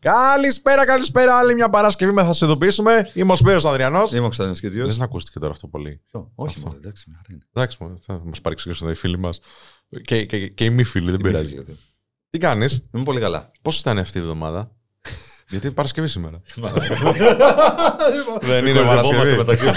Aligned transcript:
Καλησπέρα, 0.00 0.84
καλησπέρα. 0.84 1.38
Άλλη 1.38 1.54
μια 1.54 1.68
Παρασκευή 1.68 2.12
με 2.12 2.22
θα 2.22 2.32
σε 2.32 2.44
ειδοποιήσουμε. 2.44 3.10
Είμαι 3.14 3.32
ο 3.32 3.36
Σπύρος 3.36 3.64
Ανδριανός. 3.64 4.10
Είμαι 4.10 4.18
ο 4.20 4.22
Κωνσταντίνος 4.22 4.60
Κετζιός. 4.60 4.94
Δεν 4.96 5.02
ακούστηκε 5.02 5.38
τώρα 5.38 5.52
αυτό 5.52 5.66
πολύ. 5.66 6.00
Όχι, 6.34 6.54
Αυτό. 6.56 6.66
μόνο 6.66 6.76
εντάξει, 6.76 7.04
μια 7.08 7.16
χαρά 7.16 7.28
είναι. 7.30 7.42
Εντάξει, 7.52 7.76
μόνο, 7.80 7.98
θα 8.06 8.20
μας 8.24 8.40
παρεξηγήσουν 8.40 8.90
οι 8.90 8.94
φίλοι 8.94 9.18
μας. 9.18 9.40
Και, 10.04 10.24
και, 10.24 10.48
και 10.48 10.64
οι 10.64 10.70
μη 10.70 10.84
φίλοι, 10.84 11.10
δεν 11.10 11.20
πειράζει. 11.20 11.54
Είμαι 11.54 11.64
Τι 12.30 12.38
κάνεις, 12.38 12.88
πολύ 13.04 13.20
καλά. 13.20 13.50
πώς 13.62 13.80
ήταν 13.80 13.98
αυτή 13.98 14.18
η 14.18 14.20
εβδομάδα; 14.20 14.70
Γιατί 15.50 15.66
είναι 15.66 15.74
Παρασκευή 15.74 16.08
σήμερα. 16.08 16.40
Δεν 18.40 18.66
είναι 18.66 18.80
Κορυδευόμαστε 18.82 18.84
Παρασκευή. 18.84 19.36
μεταξύ 19.36 19.64
μας. 19.64 19.76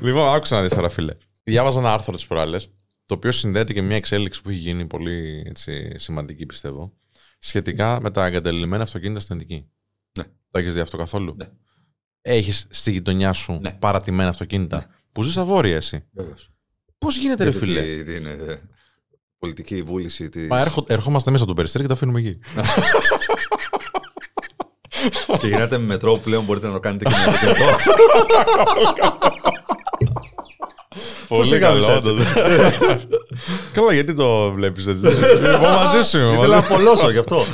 Λοιπόν, 0.00 0.34
άκουσα 0.34 0.56
να 0.56 0.62
δεις 0.62 0.74
τώρα, 0.74 0.88
φίλε. 0.88 1.14
Διάβαζα 1.42 1.78
ένα 1.78 1.92
άρθρο 1.92 2.16
τι 2.16 2.24
προάλλε, 2.28 2.58
το 3.06 3.14
οποίο 3.14 3.32
συνδέεται 3.32 3.72
και 3.72 3.80
με 3.80 3.86
μια 3.86 3.96
εξέλιξη 3.96 4.42
που 4.42 4.50
έχει 4.50 4.58
γίνει 4.58 4.86
πολύ 4.86 5.44
έτσι, 5.46 5.98
σημαντική, 5.98 6.46
πιστεύω, 6.46 6.92
σχετικά 7.38 8.00
με 8.00 8.10
τα 8.10 8.26
εγκαταλειμμένα 8.26 8.82
αυτοκίνητα 8.82 9.20
στην 9.20 9.34
Αττική. 9.34 9.68
Ναι. 10.18 10.24
Το 10.50 10.58
έχεις 10.58 10.74
δει 10.74 10.80
αυτό 10.80 10.96
καθόλου; 10.96 11.34
Ναι. 11.38 11.46
Έχεις 12.20 12.66
στη 12.70 12.90
γειτονιά 12.90 13.32
σου 13.32 13.58
Ναι. 13.62 13.72
παρατημένα 13.72 14.28
αυτοκίνητα; 14.28 14.86
Που 15.12 15.22
ζεις 15.22 15.32
στα 15.32 15.44
βόρεια, 15.44 15.76
εσύ. 15.76 16.04
Βεβαίως. 16.12 16.50
Πώς 16.98 17.16
γίνεται, 17.16 17.44
ρε 17.44 17.50
Γιατί 17.50 17.66
φίλε; 17.66 17.82
τι- 17.82 18.04
τι 18.04 18.14
είναι, 18.16 18.30
ε, 18.30 18.60
πολιτική 19.38 19.82
βούληση. 19.82 20.28
Τι... 20.28 20.40
Μα 20.46 20.60
έρχο- 20.60 20.84
ερχόμαστε 20.88 21.30
μέσα 21.30 21.42
από 21.42 21.52
το 21.52 21.56
περιστέρι 21.58 21.82
και 21.84 21.88
τα 21.88 21.94
αφήνουμε 21.94 22.18
εκεί. 22.20 22.38
και 25.40 25.46
γυρνάτε 25.46 25.78
με 25.78 25.84
μετρό 25.84 26.14
που 26.14 26.20
πλέον 26.20 26.44
μπορείτε 26.44 26.66
να 26.66 26.72
το 26.72 26.80
κάνετε 26.80 27.04
και 27.04 27.10
με 27.10 27.16
αυτοκίνητο. 27.16 27.64
Πολύ 31.36 31.54
έκανες 31.54 31.84
καλό. 31.84 31.96
έτσι; 31.96 32.08
όντως. 32.08 32.26
Καλά, 33.72 33.92
γιατί 33.92 34.14
το 34.14 34.52
βλέπεις 34.52 34.86
έτσι; 34.86 35.06
Λοιπόν, 35.50 35.60
μαζί 35.60 36.08
σου 36.08 36.18
είμαι, 36.18 36.32
Ήθελα 36.32 36.46
να 36.46 36.58
απολώσω 36.58 37.10
γι' 37.10 37.18
αυτό. 37.18 37.44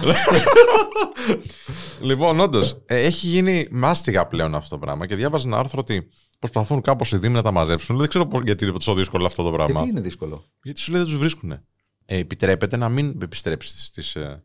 Λοιπόν, 2.00 2.40
όντως, 2.40 2.82
έχει 2.86 3.26
γίνει 3.26 3.68
μάστιγα 3.70 4.26
πλέον 4.26 4.54
αυτό 4.54 4.68
το 4.68 4.78
πράγμα 4.78 5.06
και 5.06 5.14
διάβαζα 5.14 5.48
ένα 5.48 5.58
άρθρο 5.58 5.78
ότι 5.80 6.08
προσπαθούν 6.38 6.80
κάπως 6.80 7.12
οι 7.12 7.16
Δήμοι 7.16 7.34
να 7.34 7.42
τα 7.42 7.50
μαζέψουν. 7.50 7.96
Δεν 7.98 8.08
ξέρω 8.08 8.26
πώς- 8.26 8.42
γιατί 8.44 8.64
είναι 8.64 8.72
τόσο 8.72 8.94
δύσκολο 8.94 9.26
αυτό 9.26 9.42
το 9.42 9.50
πράγμα. 9.50 9.72
Γιατί 9.72 9.88
είναι 9.88 10.00
δύσκολο; 10.00 10.44
Γιατί 10.62 10.80
σου 10.80 10.90
λέει 10.92 11.00
δεν 11.00 11.10
τους 11.10 11.18
βρίσκουν. 11.20 11.50
Ε, 11.52 12.16
επιτρέπεται 12.18 12.76
να 12.76 12.88
μην 12.88 13.18
επιστρέψεις 13.22 13.90
τις 13.90 14.16
ε, 14.16 14.44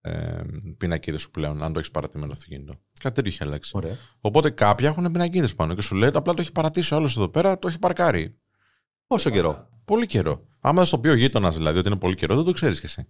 ε, 0.00 0.40
πινακίδες 0.78 1.20
σου 1.20 1.30
πλέον, 1.30 1.62
αν 1.62 1.72
το 1.72 1.78
έχεις 1.78 1.90
παρατημένο 1.90 2.32
αυτοκίνητο. 2.32 2.72
Κάτι 3.00 3.14
τέτοιο 3.14 3.30
έχει 3.30 3.42
αλλάξει. 3.42 3.70
Ωραία. 3.74 3.96
Οπότε 4.20 4.50
κάποιοι 4.50 4.86
έχουν 4.90 5.12
πινακίδες 5.12 5.54
πάνω 5.54 5.74
και 5.74 5.82
σου 5.82 5.94
λέει 5.94 6.10
απλά 6.14 6.34
το 6.34 6.40
έχει 6.42 6.52
παρατήσει 6.52 6.94
ο 6.94 6.96
άλλος 6.96 7.16
εδώ 7.16 7.28
πέρα, 7.28 7.58
το 7.58 7.68
έχει 7.68 7.78
παρκάρει. 7.78 8.36
Πόσο 9.10 9.30
καιρό; 9.30 9.68
Πολύ 9.84 10.06
καιρό. 10.06 10.40
Άμα 10.60 10.76
δεν 10.76 10.84
στο 10.86 10.98
πει 10.98 11.08
ο 11.08 11.14
γείτονας 11.14 11.56
δηλαδή 11.56 11.78
ότι 11.78 11.88
είναι 11.88 11.98
πολύ 11.98 12.14
καιρό, 12.14 12.34
δεν 12.36 12.44
το 12.44 12.52
ξέρεις 12.52 12.80
κι 12.80 12.86
εσύ. 12.86 13.06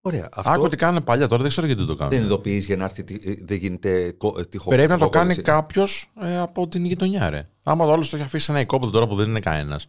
Ωραία. 0.00 0.28
Αυτό 0.32 0.50
Άκου 0.50 0.62
ότι 0.62 0.76
κάνουν 0.76 1.04
παλιά 1.04 1.26
τώρα, 1.28 1.40
δεν 1.42 1.50
ξέρω 1.50 1.66
γιατί 1.66 1.86
το 1.86 1.94
κάνουν. 1.94 2.12
δεν 2.14 2.22
ειδοποιείς 2.24 2.64
για 2.66 2.76
να 2.76 2.84
έρθει. 2.84 3.04
τι- 3.04 3.30
ε, 3.30 3.34
Δεν 3.44 3.56
γίνεται 3.58 4.10
κο- 4.18 4.34
ε, 4.38 4.44
τυχο- 4.44 4.70
Πρέπει 4.70 4.88
να 4.90 4.98
το 4.98 5.08
κάνει 5.08 5.34
τυχοκόλληση. 5.34 5.42
κάποιος 5.42 6.12
ε, 6.20 6.38
από 6.38 6.68
την 6.68 6.84
γειτονιά, 6.84 7.30
ρε. 7.30 7.48
Άμα 7.64 7.84
το 7.84 7.92
άλλος 7.92 8.08
το 8.10 8.16
έχει 8.16 8.24
αφήσει 8.24 8.44
σε 8.44 8.50
ένα 8.50 8.60
οικόπεδο 8.60 8.92
τώρα 8.92 9.06
που 9.06 9.14
δεν 9.14 9.28
είναι 9.28 9.40
κανένας, 9.40 9.88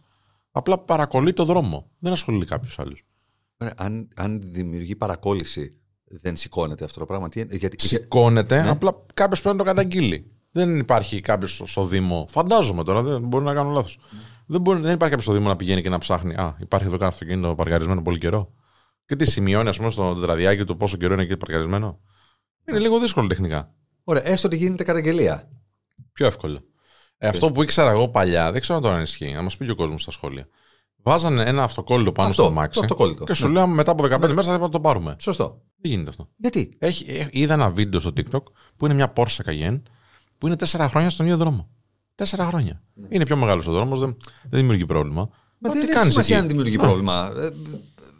απλά 0.50 0.78
παρακολεί 0.78 1.32
το 1.32 1.44
δρόμο. 1.44 1.90
Δεν 1.98 2.12
ασχολείται 2.12 2.44
κάποιος 2.44 2.78
άλλος. 2.78 3.04
Ωραία, 3.58 3.74
Αν, 3.76 4.08
αν 4.16 4.40
δημιουργεί 4.44 4.96
παρακόλληση, 4.96 5.74
δεν 6.04 6.36
σηκώνεται 6.36 6.84
αυτό 6.84 6.98
το 7.00 7.06
πράγμα. 7.06 7.28
Τι, 7.28 7.40
είναι- 7.40 7.56
γιατί, 7.56 7.86
για- 7.86 7.98
Σηκώνεται, 7.98 8.62
Ναι. 8.62 8.68
απλά 8.68 8.96
κάποιος 9.14 9.40
πρέπει 9.40 9.56
να 9.56 9.64
το 9.64 9.68
καταγγείλει. 9.70 10.30
Δεν 10.52 10.78
υπάρχει 10.78 11.20
κάποιος 11.20 11.62
στο 11.64 11.84
Δήμο. 11.84 12.26
Φαντάζομαι 12.30 12.84
τώρα, 12.84 13.02
δεν 13.02 13.20
μπορεί 13.22 13.44
να 13.44 13.54
κάνω 13.54 13.70
λάθος. 13.70 13.98
Δεν, 14.50 14.60
μπορεί, 14.60 14.80
δεν 14.80 14.92
υπάρχει 14.94 15.14
κάποιος 15.14 15.22
στο 15.24 15.32
Δήμο 15.32 15.48
να 15.48 15.56
πηγαίνει 15.56 15.82
και 15.82 15.88
να 15.88 15.98
ψάχνει. 15.98 16.34
Α, 16.34 16.56
υπάρχει 16.60 16.86
εδώ 16.86 16.96
κανένα 16.96 17.16
αυτοκίνητο 17.16 17.54
παρκαρισμένο 17.54 18.02
πολύ 18.02 18.18
καιρό. 18.18 18.52
Και 19.06 19.16
τι 19.16 19.30
σημειώνει, 19.30 19.68
ας 19.68 19.76
πούμε, 19.76 19.90
στο 19.90 20.14
τετραδιάκι 20.14 20.64
του 20.64 20.76
πόσο 20.76 20.96
καιρό 20.96 21.12
είναι 21.14 21.22
εκεί 21.22 21.36
παρκαρισμένο. 21.36 22.00
Είναι 22.68 22.78
λίγο 22.78 22.98
δύσκολο 22.98 23.26
τεχνικά. 23.26 23.74
Ωραία, 24.04 24.26
έστω 24.28 24.46
ότι 24.46 24.56
γίνεται 24.56 24.84
καταγγελία. 24.84 25.48
Πιο 26.12 26.26
εύκολο. 26.26 26.60
Ε, 27.18 27.28
αυτό 27.28 27.52
που 27.52 27.62
ήξερα 27.62 27.90
εγώ 27.90 28.08
παλιά, 28.08 28.52
δεν 28.52 28.60
ξέρω 28.60 28.80
τώρα 28.80 28.94
αν 28.96 29.02
ισχύει, 29.02 29.32
να 29.32 29.42
μας 29.42 29.56
πει 29.56 29.64
και 29.64 29.70
ο 29.70 29.74
κόσμος 29.74 30.02
στα 30.02 30.10
σχόλια. 30.10 30.48
Βάζανε 31.02 31.42
ένα 31.42 31.62
αυτοκόλλητο 31.62 32.12
πάνω 32.12 32.28
Αυτό, 32.28 32.42
στο 32.42 32.52
μάξι. 32.52 32.78
το 32.78 32.80
αυτοκόλλητο. 32.80 33.24
Και 33.24 33.34
σου 33.34 33.46
Ναι. 33.46 33.52
λέγαμε 33.52 33.74
μετά 33.74 33.90
από 33.90 34.02
15 34.02 34.18
μέρες 34.28 34.44
θα 34.46 34.50
πρέπει 34.50 34.62
να 34.62 34.68
το 34.68 34.80
πάρουμε. 34.80 35.16
Σωστό. 35.18 35.62
Δεν 35.80 35.90
γίνεται 35.90 36.10
αυτό. 36.10 36.28
Γιατί; 36.36 36.74
Έχει, 36.78 37.04
ε, 37.08 37.26
είδα 37.30 37.54
ένα 37.54 37.70
βίντεο 37.70 38.00
στο 38.00 38.10
TikTok 38.16 38.42
που 38.76 38.84
είναι 38.84 38.94
μια 38.94 39.12
Porsche 39.16 39.40
Cayenne 39.46 39.82
που 40.38 40.46
είναι 40.46 40.56
4 40.56 40.86
χρόνια 40.88 41.10
στον 41.10 41.26
ίδιο 41.26 41.38
δρόμο. 41.38 41.68
4 42.24 42.24
χρόνια. 42.48 42.82
Είναι 43.08 43.24
πιο 43.24 43.36
μεγάλος 43.36 43.66
ο 43.66 43.72
δρόμος, 43.72 44.00
δεν, 44.00 44.16
δεν 44.42 44.60
δημιουργεί 44.60 44.86
πρόβλημα. 44.86 45.20
Μα 45.22 45.68
Μα 45.68 45.70
δεν 45.70 45.80
τι 45.80 45.86
έχει 45.86 45.96
κάνεις 45.96 46.12
σημασία 46.12 46.34
εκεί; 46.34 46.44
αν 46.44 46.50
δημιουργεί 46.50 46.76
πρόβλημα. 46.76 47.32
Ε, 47.36 47.44
ε, 47.46 47.52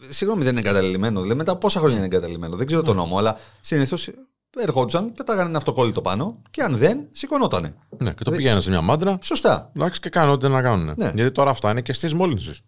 Συγγνώμη, 0.08 0.42
δεν 0.42 0.52
είναι 0.52 0.60
εγκαταλελειμμένο. 0.60 1.20
Δηλαδή, 1.20 1.38
μετά 1.38 1.56
πόσα 1.56 1.78
χρόνια 1.78 1.96
είναι 1.96 2.06
εγκαταλελειμμένο. 2.06 2.56
Δεν 2.56 2.66
ξέρω 2.66 2.82
τον 2.82 2.96
νόμο, 2.96 3.18
αλλά 3.18 3.36
συνήθως 3.60 4.10
ερχόντουσαν, 4.56 5.12
πετάγανε 5.12 5.48
ένα 5.48 5.58
αυτοκόλλητο 5.58 6.00
πάνω 6.00 6.42
και 6.50 6.62
αν 6.62 6.76
δεν, 6.76 7.08
σηκωνότανε. 7.10 7.74
Ναι, 7.98 8.12
και 8.12 8.24
το 8.24 8.30
πήγαινε 8.30 8.60
σε 8.60 8.70
μια 8.70 8.80
μάντρα. 8.80 9.18
Σωστά. 9.22 9.70
Εντάξει, 9.76 10.00
και 10.00 10.08
κάνουν 10.08 10.34
ό,τι 10.34 10.48
να 10.48 10.62
κάνουν. 10.62 10.94
Ναι. 10.96 11.12
Γιατί 11.14 11.30
τώρα 11.30 11.50
αυτά 11.50 11.70
είναι 11.70 11.82
και 11.82 11.92
στις 11.92 12.14
μόλυνσεις. 12.14 12.60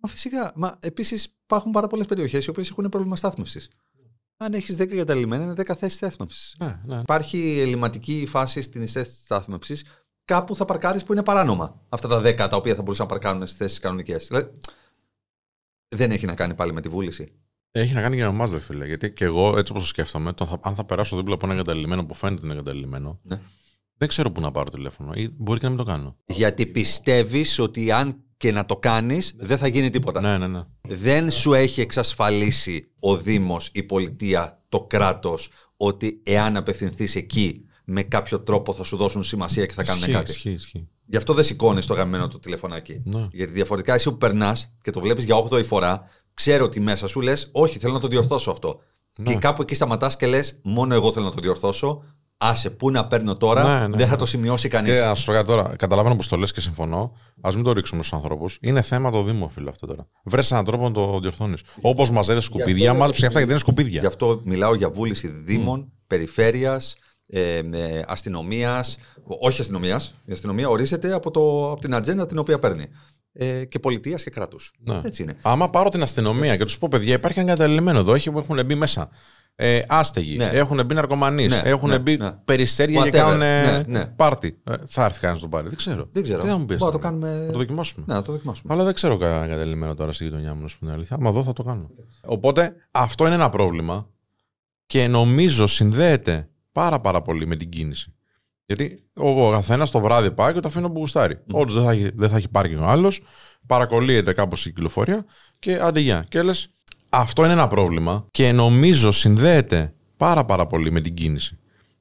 Μα 0.00 0.08
φυσικά. 0.08 0.52
Μα 0.54 0.76
επίσης 0.80 1.34
υπάρχουν 1.44 1.72
πάρα 1.72 1.86
πολλές 1.86 2.06
περιοχές 2.06 2.46
οι 2.46 2.50
οποίες 2.50 2.68
έχουν 2.70 2.88
πρόβλημα 2.88 3.16
στάθμευσης. 3.16 3.68
Αν 4.36 4.52
έχεις 4.52 4.76
10 4.76 4.90
εγκαταλελειμμένα, 4.90 5.42
είναι 5.42 5.52
10 5.52 5.74
θέσεις 5.74 5.96
στάθμευσης. 5.96 6.56
Ναι, 6.58 6.80
ναι. 6.84 6.98
Υπάρχει 6.98 7.58
ελληματική 7.60 8.26
φάση 8.28 8.62
στην 8.62 8.88
θέση 8.88 9.10
στάθμευσης. 9.24 9.84
Κάπου 10.28 10.56
θα 10.56 10.64
παρκάρεις 10.64 11.02
που 11.04 11.12
είναι 11.12 11.22
παράνομα. 11.22 11.80
Αυτά 11.88 12.08
τα 12.08 12.20
10 12.20 12.36
τα 12.36 12.56
οποία 12.56 12.74
θα 12.74 12.82
μπορούσαν 12.82 13.06
να 13.06 13.12
παρκάρουν 13.12 13.46
στις 13.46 13.58
θέσεις 13.58 13.78
κανονικές. 13.78 14.26
Δηλαδή, 14.26 14.48
δεν 15.88 16.10
έχει 16.10 16.26
να 16.26 16.34
κάνει 16.34 16.54
πάλι 16.54 16.72
με 16.72 16.80
τη 16.80 16.88
βούληση. 16.88 17.32
Έχει 17.70 17.94
να 17.94 18.00
κάνει 18.00 18.16
και 18.16 18.22
με 18.22 18.28
εμά, 18.28 18.46
δε 18.46 18.58
φίλε. 18.60 18.86
Γιατί 18.86 19.12
και 19.12 19.24
εγώ, 19.24 19.58
έτσι 19.58 19.72
όπως 19.72 19.82
το 19.82 19.88
σκέφτομαι, 19.88 20.32
το 20.32 20.46
θα, 20.46 20.58
αν 20.62 20.74
θα 20.74 20.84
περάσω 20.84 21.16
δίπλα 21.16 21.34
από 21.34 21.46
ένα 21.46 21.54
εγκαταλειμμένο 21.54 22.06
που 22.06 22.14
φαίνεται 22.14 22.36
ότι 22.38 22.46
είναι 22.50 22.54
εγκαταλειμμένο, 22.60 23.18
Ναι. 23.22 23.40
δεν 23.96 24.08
ξέρω 24.08 24.30
πού 24.30 24.40
να 24.40 24.50
πάρω 24.50 24.70
τηλέφωνο. 24.70 25.12
Ή 25.14 25.30
μπορεί 25.36 25.58
και 25.58 25.64
να 25.68 25.72
μην 25.74 25.84
το 25.84 25.90
κάνω. 25.90 26.16
Γιατί 26.26 26.66
πιστεύεις 26.66 27.58
ότι 27.58 27.92
αν 27.92 28.22
και 28.36 28.52
να 28.52 28.64
το 28.64 28.76
κάνεις, 28.76 29.34
δεν 29.36 29.58
θα 29.58 29.66
γίνει 29.66 29.90
τίποτα. 29.90 30.20
Ναι, 30.20 30.38
ναι, 30.38 30.46
ναι. 30.46 30.62
Δεν 30.88 31.30
σου 31.30 31.52
έχει 31.54 31.80
εξασφαλίσει 31.80 32.90
ο 32.98 33.16
Δήμος, 33.16 33.70
η 33.72 33.82
πολιτεία, 33.82 34.58
το 34.68 34.82
κράτος 34.84 35.50
ότι 35.76 36.22
εάν 36.24 36.56
απευθυνθείς 36.56 37.14
εκεί 37.14 37.62
με 37.90 38.02
κάποιο 38.02 38.40
τρόπο 38.40 38.72
θα 38.72 38.82
σου 38.84 38.96
δώσουν 38.96 39.22
σημασία 39.24 39.66
και 39.66 39.72
θα 39.74 39.84
κάνουν 39.84 40.00
Ισχύει, 40.00 40.12
κάτι. 40.14 40.30
Ισχύει, 40.30 40.50
ισχύει. 40.50 40.88
Γι' 41.06 41.16
αυτό 41.16 41.34
δεν 41.34 41.44
σηκώνεις 41.44 41.86
το 41.86 41.94
γαμμένο 41.94 42.28
του 42.28 42.38
τηλεφωνάκι. 42.38 43.02
Ναι. 43.04 43.26
Γιατί 43.32 43.52
διαφορετικά 43.52 43.94
εσύ 43.94 44.10
που 44.10 44.18
περνάς 44.18 44.74
και 44.82 44.90
το 44.90 45.00
βλέπεις 45.00 45.24
για 45.24 45.36
8η 45.50 45.64
φορά, 45.64 46.02
ξέρω 46.34 46.64
ότι 46.64 46.80
μέσα 46.80 47.06
σου 47.08 47.20
λες: 47.20 47.48
Όχι, 47.52 47.78
θέλω 47.78 47.92
να 47.92 48.00
το 48.00 48.08
διορθώσω 48.08 48.50
αυτό. 48.50 48.80
Ναι. 49.18 49.32
Και 49.32 49.38
κάπου 49.38 49.62
εκεί 49.62 49.74
σταματάς 49.74 50.16
και 50.16 50.26
λες: 50.26 50.58
Μόνο 50.62 50.94
εγώ 50.94 51.12
θέλω 51.12 51.24
να 51.24 51.30
το 51.30 51.40
διορθώσω. 51.40 52.02
Άσε, 52.40 52.70
πού 52.70 52.90
να 52.90 53.06
παίρνω 53.06 53.36
τώρα, 53.36 53.62
Ναι, 53.80 53.86
ναι, 53.86 53.96
δεν 53.96 54.06
θα 54.06 54.12
ναι. 54.12 54.18
το 54.18 54.26
σημειώσει 54.26 54.68
κανείς. 54.68 54.92
Και 54.92 55.00
ας 55.00 55.18
σου 55.18 55.26
πω 55.26 55.32
κάτι 55.32 55.46
τώρα, 55.46 55.76
καταλαβαίνω 55.76 56.16
πώ 56.16 56.28
το 56.28 56.36
λες 56.36 56.52
και 56.52 56.60
συμφωνώ. 56.60 57.12
Α 57.40 57.50
μην 57.54 57.62
το 57.64 57.72
ρίξουμε 57.72 58.02
στους 58.02 58.18
ανθρώπους. 58.18 58.58
Είναι 58.60 58.82
θέμα 58.82 59.10
το 59.10 59.22
Δήμο, 59.22 59.48
φίλο 59.48 59.70
αυτό 59.70 59.86
τώρα. 59.86 60.08
Βρες 60.24 60.50
έναν 60.50 60.64
τρόπο 60.64 60.88
να 60.88 60.92
το 60.94 61.18
διορθώνεις. 61.20 61.62
Όπως 61.80 62.10
μαζεύεις 62.10 62.44
σκουπίδια, 62.44 62.86
αυτό- 62.90 63.00
μάζεψε 63.02 63.26
αυτά 63.26 63.38
γιατί 63.38 63.52
είναι 63.52 63.60
σκουπίδια. 63.62 64.00
Γι' 64.00 64.06
αυτό 64.06 64.40
μιλάω 64.44 64.74
για 64.74 64.90
βούληση 64.90 65.28
δήμων, 65.28 65.92
περιφέρειας, 66.06 66.96
ε, 67.28 67.56
ε, 67.58 68.02
αστυνομίας. 68.06 68.98
Όχι 69.40 69.60
αστυνομίας. 69.60 70.14
Η 70.24 70.32
αστυνομία 70.32 70.68
ορίζεται 70.68 71.12
από, 71.12 71.30
το, 71.30 71.70
από 71.70 71.80
την 71.80 71.94
ατζέντα 71.94 72.26
την 72.26 72.38
οποία 72.38 72.58
παίρνει. 72.58 72.86
Ε, 73.32 73.64
και 73.64 73.78
πολιτείας 73.78 74.22
και 74.24 74.30
κράτους. 74.30 74.72
Ναι. 74.78 75.00
Έτσι 75.04 75.22
είναι. 75.22 75.36
Άμα 75.42 75.70
πάρω 75.70 75.88
την 75.88 76.02
αστυνομία 76.02 76.56
και 76.56 76.64
τους 76.64 76.78
πω, 76.78 76.88
παιδιά, 76.88 77.14
υπάρχει 77.14 77.38
ένα 77.40 77.52
εγκαταλειμμένο 77.52 77.98
εδώ, 77.98 78.14
έχει- 78.14 78.32
έχουν 78.36 78.64
μπει 78.66 78.74
μέσα. 78.74 79.08
Ε, 79.60 79.80
άστεγοι, 79.88 80.36
Ναι. 80.36 80.44
έχουν 80.52 80.84
μπει 80.86 80.94
ναρκωμανείς, 80.94 81.46
Ναι, 81.52 81.62
έχουν 81.64 81.88
ναι, 81.88 81.98
μπει 81.98 82.16
ναι. 82.16 82.32
περιστέρια 82.44 83.02
και 83.02 83.08
Whatever. 83.08 83.12
κάνουν 83.12 83.38
Ναι, 83.38 83.82
ναι. 83.86 84.06
πάρτι. 84.06 84.58
Ε, 84.64 84.74
θα 84.86 85.04
έρθει 85.04 85.20
κανένας 85.20 85.42
να 85.42 85.48
τον 85.48 85.58
πάρει. 85.58 85.68
Δεν 85.68 85.76
ξέρω. 85.76 86.08
Δεν 86.12 86.22
ξέρω. 86.22 86.42
Τι 86.42 86.48
θα 86.48 86.56
μου 86.58 86.64
πεις. 86.66 86.76
Μπορούμε 86.76 86.96
να 86.96 87.00
το 87.00 87.08
αστυνομία. 87.08 87.28
κάνουμε. 87.30 87.46
Θα 87.46 87.52
το 87.52 87.58
δοκιμάσουμε. 87.58 88.04
Ναι, 88.08 88.14
να 88.14 88.22
το 88.22 88.32
δοκιμάσουμε. 88.32 88.72
Αλλά 88.74 88.84
δεν 88.84 88.94
ξέρω 88.94 89.16
κανένα 89.16 89.44
εγκαταλειμμένο 89.44 89.94
τώρα 89.94 90.12
στη 90.12 90.24
γειτονιά 90.24 90.54
μου, 90.54 90.62
να 90.62 90.68
σου 90.68 90.78
πω 90.78 90.84
την 90.84 90.94
αλήθεια. 90.94 91.16
Άμα 91.16 91.30
δω 91.30 91.42
θα 91.42 91.52
το 91.52 91.62
κάνω. 91.62 91.90
Οπότε 92.24 92.74
αυτό 92.90 93.26
είναι 93.26 93.34
ένα 93.34 93.48
πρόβλημα 93.50 94.08
και 94.86 95.06
νομίζω 95.06 95.66
συνδέεται 95.66 96.48
πάρα 96.78 97.00
πάρα 97.00 97.22
πολύ 97.22 97.46
με 97.46 97.56
την 97.56 97.68
κίνηση. 97.68 98.14
Γιατί 98.66 99.02
ο 99.14 99.50
καθένας 99.50 99.90
το 99.90 100.00
βράδυ 100.00 100.30
πάει 100.30 100.52
και 100.52 100.60
το 100.60 100.68
αφήνει 100.68 100.84
όπου 100.84 100.98
γουστάρει. 100.98 101.38
Όντως 101.50 101.74
δεν 101.74 101.84
θα 101.84 101.92
έχει, 101.92 102.10
δεν 102.14 102.28
θα 102.28 102.36
έχει 102.36 102.48
πάρκινγκ 102.48 102.80
ο 102.80 102.84
άλλος, 102.84 103.20
παρακολύεται 103.66 104.32
κάπως 104.32 104.66
η 104.66 104.68
κυκλοφορία 104.68 105.24
και 105.58 105.78
άντε 105.80 106.00
γεια. 106.00 106.24
Και 106.28 106.42
λες, 106.42 106.70
αυτό 107.08 107.44
είναι 107.44 107.52
ένα 107.52 107.68
πρόβλημα 107.68 108.26
και 108.30 108.52
νομίζω 108.52 109.10
συνδέεται 109.10 109.92
πάρα 110.16 110.44
πάρα 110.44 110.66
πολύ 110.66 110.90
με 110.92 111.00
την 111.00 111.14
κίνηση. 111.14 111.58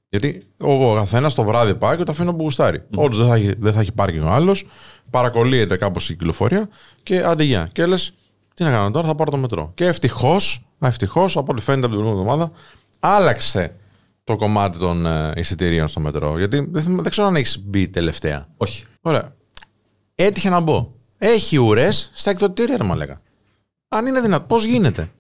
Γιατί 0.10 0.48
ο 0.58 0.96
καθένας 0.96 1.34
το 1.34 1.44
βράδυ 1.44 1.76
πάει 1.76 1.98
και 1.98 2.04
το 2.04 2.12
αφήνει 2.12 2.30
όπου 2.30 2.42
γουστάρει. 2.42 2.84
Όντως 2.96 3.18
δεν 3.18 3.28
θα 3.28 3.36
έχει, 3.36 3.54
δεν 3.58 3.74
θα 3.74 3.80
έχει 3.80 3.92
πάρκινγκ 3.92 4.26
ο 4.26 4.30
άλλος, 4.30 4.66
παρακολύεται 5.10 5.78
κάπως 5.78 6.10
η 6.10 6.14
κυκλοφορία 6.14 6.70
και 7.04 7.24
άντε 7.24 7.44
γεια. 7.44 7.68
Και 7.72 7.86
λες, 7.86 8.14
τι 8.54 8.64
να 8.64 8.72
κάνω 8.72 8.92
τώρα, 8.92 9.08
θα 9.08 9.16
πάρω 9.16 9.32
το 9.32 9.38
μετρό. 9.38 9.72
Και 9.76 9.86
ευτυχώς, 9.86 10.68
ευτυχώς, 10.80 11.38
από 11.38 11.52
ό,τι 11.52 11.62
φαίνεται 11.62 11.86
από 11.86 11.96
την 11.96 12.04
προηγούμενη 12.04 12.32
εβδομάδα, 12.32 12.60
άλλαξε 13.00 13.76
το 14.28 14.36
κομμάτι 14.36 14.78
των 14.78 15.06
ε, 15.06 15.32
εισιτηρίων 15.36 15.88
στο 15.88 16.00
μετρό. 16.00 16.38
Γιατί 16.38 16.68
δεν, 16.72 16.84
θυμ- 16.84 17.02
δεν 17.02 17.12
ξέρω 17.12 17.28
αν 17.28 17.36
έχεις 17.36 17.60
μπει 17.64 17.88
τελευταία. 17.88 18.48
Όχι. 18.58 18.86
Ωραία. 19.02 19.36
Έτυχε 20.16 20.50
να 20.50 20.60
μπω. 20.60 20.94
Έχει 21.18 21.58
ουρές 21.58 22.12
στα 22.14 22.30
εκδοτήρια, 22.30 22.78
ρε 22.78 22.84
μαλάκα. 22.84 23.22
Αν 23.88 24.06
είναι 24.06 24.22
δυνατό, 24.22 24.46
πώς 24.46 24.66
γίνεται; 24.66 25.12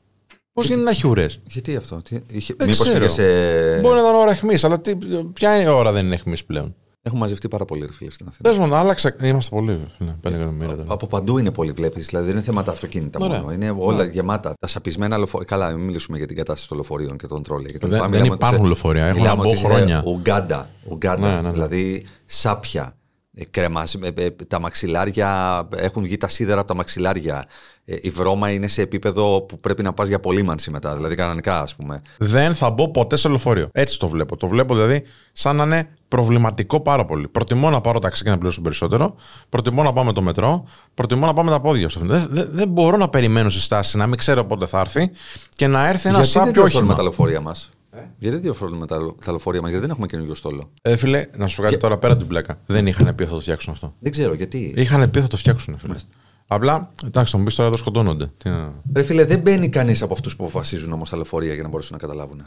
Πώς 0.54 0.66
γίνεται 0.66 0.84
να 0.84 0.90
έχει 0.92 1.08
ουρές; 1.08 1.40
Γιατί 1.44 1.76
αυτό, 1.76 2.02
τι, 2.02 2.20
είχε, 2.32 2.54
Δεν 2.58 2.70
μήπως 2.70 2.88
ξέρω. 2.88 3.00
πήγε 3.00 3.12
σε... 3.12 3.80
Μπορεί 3.80 3.96
να 3.96 4.02
ήταν 4.02 4.16
ώρα 4.16 4.32
αιχμής, 4.32 4.64
αλλά 4.64 4.82
τι, 4.82 4.96
ποια 5.34 5.56
είναι 5.56 5.70
η 5.70 5.74
ώρα 5.74 5.92
δεν 5.92 6.06
είναι 6.06 6.16
αιχμής 6.16 6.46
πλέον; 6.46 6.76
Έχουν 7.08 7.20
μαζευτεί 7.20 7.48
πάρα 7.48 7.66
πολύ 7.66 7.86
ρε 7.86 7.94
φίλε 7.94 8.12
στην 8.12 8.28
Αθήνα. 8.28 8.50
Πες 8.50 8.58
μου, 8.58 8.68
να 8.68 8.80
άλλαξε. 8.80 9.16
Είμαστε 9.22 9.56
πολύ. 9.56 9.82
Ναι, 9.98 10.16
πέντε 10.22 10.36
εκατομμύρια 10.36 10.76
τώρα. 10.76 10.84
Από 10.94 11.08
παντού 11.08 11.38
είναι 11.38 11.52
πολύ, 11.52 11.72
βλέπεις. 11.72 12.06
Δηλαδή 12.08 12.26
δεν 12.26 12.36
είναι 12.36 12.44
θέματα 12.46 12.72
αυτοκίνητα 12.72 13.20
Ωραία. 13.22 13.40
μόνο. 13.40 13.52
Είναι 13.54 13.76
όλα 13.78 14.04
γεμάτα. 14.04 14.54
Τα 14.60 14.68
σαπισμένα 14.68 15.18
λεωφορεία. 15.18 15.48
Καλά, 15.48 15.72
μην 15.72 15.86
μιλήσουμε 15.86 16.18
για 16.18 16.28
την 16.28 16.36
κατάσταση 16.36 16.68
των 16.68 16.78
λεωφορείων 16.78 17.18
και 17.18 17.28
των 17.28 17.44
τρόλε. 17.44 17.68
και 17.72 17.78
τα 17.78 17.88
Δεν- 17.88 17.96
λοιπά. 17.96 18.10
δεν 18.10 18.20
Μιλάμε 18.22 18.28
ότι 18.34 18.44
υπάρχουν 18.44 18.58
σε- 18.60 18.66
λεωφορεία. 18.66 19.06
Έχω 19.06 19.18
μιλάμε 19.18 19.36
να 19.38 19.44
μπω 19.44 19.50
ότι 19.50 19.58
σε 19.58 19.66
χρόνια. 19.68 20.04
Ουγκάντα. 20.06 20.70
Ουγκάντα. 20.90 21.28
Ναι, 21.28 21.36
ναι, 21.36 21.42
ναι. 21.42 21.52
Δηλαδή 21.52 22.06
σάπια. 22.26 22.92
ε, 23.40 23.46
κρεμάζ- 23.52 23.96
ε, 23.96 24.08
ε, 24.16 24.30
τα 24.48 24.60
μαξιλάρια 24.60 25.68
έχουν 25.76 26.04
βγει 26.04 26.18
τα 26.18 26.28
σίδερα 26.28 26.60
από 26.60 26.68
τα 26.68 26.76
μαξιλάρια. 26.76 27.46
Ε, 27.86 27.96
η 28.02 28.10
βρώμα 28.10 28.52
είναι 28.52 28.68
σε 28.68 28.82
επίπεδο 28.82 29.42
που 29.42 29.60
πρέπει 29.60 29.84
να 29.84 29.94
πας 29.94 30.08
για 30.08 30.16
απολύμανση 30.18 30.72
μετά. 30.72 30.96
Δηλαδή 30.96 31.16
κανονικά, 31.16 31.62
ας 31.62 31.76
πούμε. 31.76 32.02
Δεν 32.18 32.56
θα 32.56 32.70
μπω 32.70 32.90
ποτέ 32.92 33.16
σε 33.16 33.28
λεωφορείο. 33.30 33.70
Έτσι 33.72 34.00
το 34.00 34.08
βλέπω. 34.08 34.38
Το 34.38 34.48
βλέπω 34.48 34.74
δηλαδή 34.76 35.04
σαν 35.32 35.56
να 35.56 35.64
είναι 35.64 35.90
προβληματικό 36.08 36.80
πάρα 36.82 37.06
πολύ. 37.06 37.28
Προτιμώ 37.28 37.70
να 37.70 37.82
πάρω 37.82 38.00
ταξί 38.00 38.24
και 38.24 38.30
να 38.30 38.36
πληρώσω 38.38 38.62
περισσότερο. 38.62 39.16
Προτιμώ 39.50 39.84
να 39.84 39.94
πάω 39.94 40.04
με 40.04 40.14
το 40.14 40.22
μετρό. 40.22 40.64
Προτιμώ 40.94 41.26
να 41.26 41.34
πάω 41.34 41.44
με 41.44 41.52
τα 41.52 41.62
πόδια 41.62 41.90
στο 41.90 42.00
Δεν, 42.00 42.28
δεν, 42.30 42.48
δεν 42.52 42.68
μπορώ 42.68 42.98
να 42.98 43.10
περιμένω 43.10 43.50
στη 43.50 43.62
στάση, 43.62 43.98
να 43.98 44.08
μην 44.08 44.18
ξέρω 44.18 44.46
πότε 44.46 44.66
θα 44.66 44.80
έρθει 44.80 45.12
και 45.56 45.68
να 45.68 45.88
έρθει 45.88 46.08
ένα 46.10 46.18
Γιατί 46.18 46.32
δεν 46.34 46.42
σάπιο 46.46 46.52
διορθώνουμε 46.54 46.92
όχημα. 46.92 46.96
τα 46.96 47.02
λεωφορεία 47.04 47.42
μας; 47.42 47.70
Γιατί 48.18 48.34
δεν 48.36 48.42
διορθώνουμε 48.42 48.86
τα, 48.86 48.98
τα 49.26 49.32
λεωφορεία 49.32 49.62
μας, 49.62 49.70
Γιατί 49.70 49.86
δεν 49.86 49.94
έχουμε 49.96 50.08
καινούριο 50.08 50.36
στόλο; 50.36 50.70
Ε, 50.82 50.96
φίλε, 50.96 51.26
να 51.38 51.48
σου 51.48 51.56
πω 51.56 51.62
κάτι 51.62 51.78
τώρα 51.78 51.98
πέρα 51.98 52.12
από 52.12 52.22
την 52.22 52.30
πλάκα. 52.32 52.58
Δεν 52.66 52.88
είχαν 52.88 53.06
πει 53.16 53.22
ότι 53.22 53.30
θα 53.32 53.36
το 53.36 53.42
φτιάξουν 53.42 53.74
αυτό. 53.74 53.94
Δεν 54.00 54.12
ξέρω 54.12 54.34
γιατί. 54.34 54.74
Είχαν 54.78 55.00
πει 55.02 55.08
ότι 55.08 55.20
θα 55.22 55.28
το 55.28 55.38
φτιάξουν, 55.38 55.78
φίλε. 55.80 55.96
Απλά, 56.48 56.90
εντάξει, 57.06 57.32
θα 57.32 57.38
μου 57.38 57.44
πεις 57.44 57.56
τώρα 57.56 57.68
εδώ 57.68 57.78
σκοτώνονται. 57.78 58.32
Τι 58.38 58.50
να- 58.50 58.74
Ρε 58.96 59.04
φίλε, 59.04 59.26
δεν 59.26 59.40
μπαίνει 59.40 59.70
κανείς 59.70 60.02
από 60.02 60.14
αυτούς 60.14 60.36
που 60.36 60.44
αποφασίζουν 60.44 60.92
όμως 60.94 61.10
τα 61.10 61.16
λεωφορεία 61.16 61.54
για 61.54 61.64
να 61.64 61.70
μπορέσουν 61.70 61.92
να 62.02 62.08
καταλάβουν. 62.08 62.46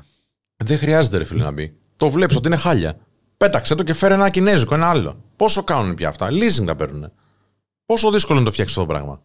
Δεν 0.57 0.79
χρειάζεται, 0.79 1.19
ρε 1.19 1.25
φίλε, 1.25 1.43
να 1.43 1.51
μπει. 1.51 1.73
Το 1.97 2.11
βλέπεις 2.11 2.37
ότι 2.37 2.47
είναι 2.47 2.57
χάλια. 2.57 2.97
Πέταξε 3.45 3.75
το 3.75 3.83
και 3.83 3.93
φέρε 3.95 4.15
ένα 4.15 4.31
κινέζικο, 4.31 4.75
ένα 4.75 4.89
άλλο. 4.89 5.17
Πόσο 5.37 5.63
κάνουν 5.63 5.95
πια 5.95 6.09
αυτά; 6.09 6.29
Leasing 6.31 6.65
τα 6.67 6.77
παίρνουν. 6.77 7.13
Πόσο 7.87 8.11
δύσκολο 8.11 8.39
είναι 8.39 8.45
να 8.45 8.47
το 8.47 8.53
φτιάξεις 8.53 8.77
αυτό 8.79 8.89
το 8.89 8.99
πράγμα; 8.99 9.21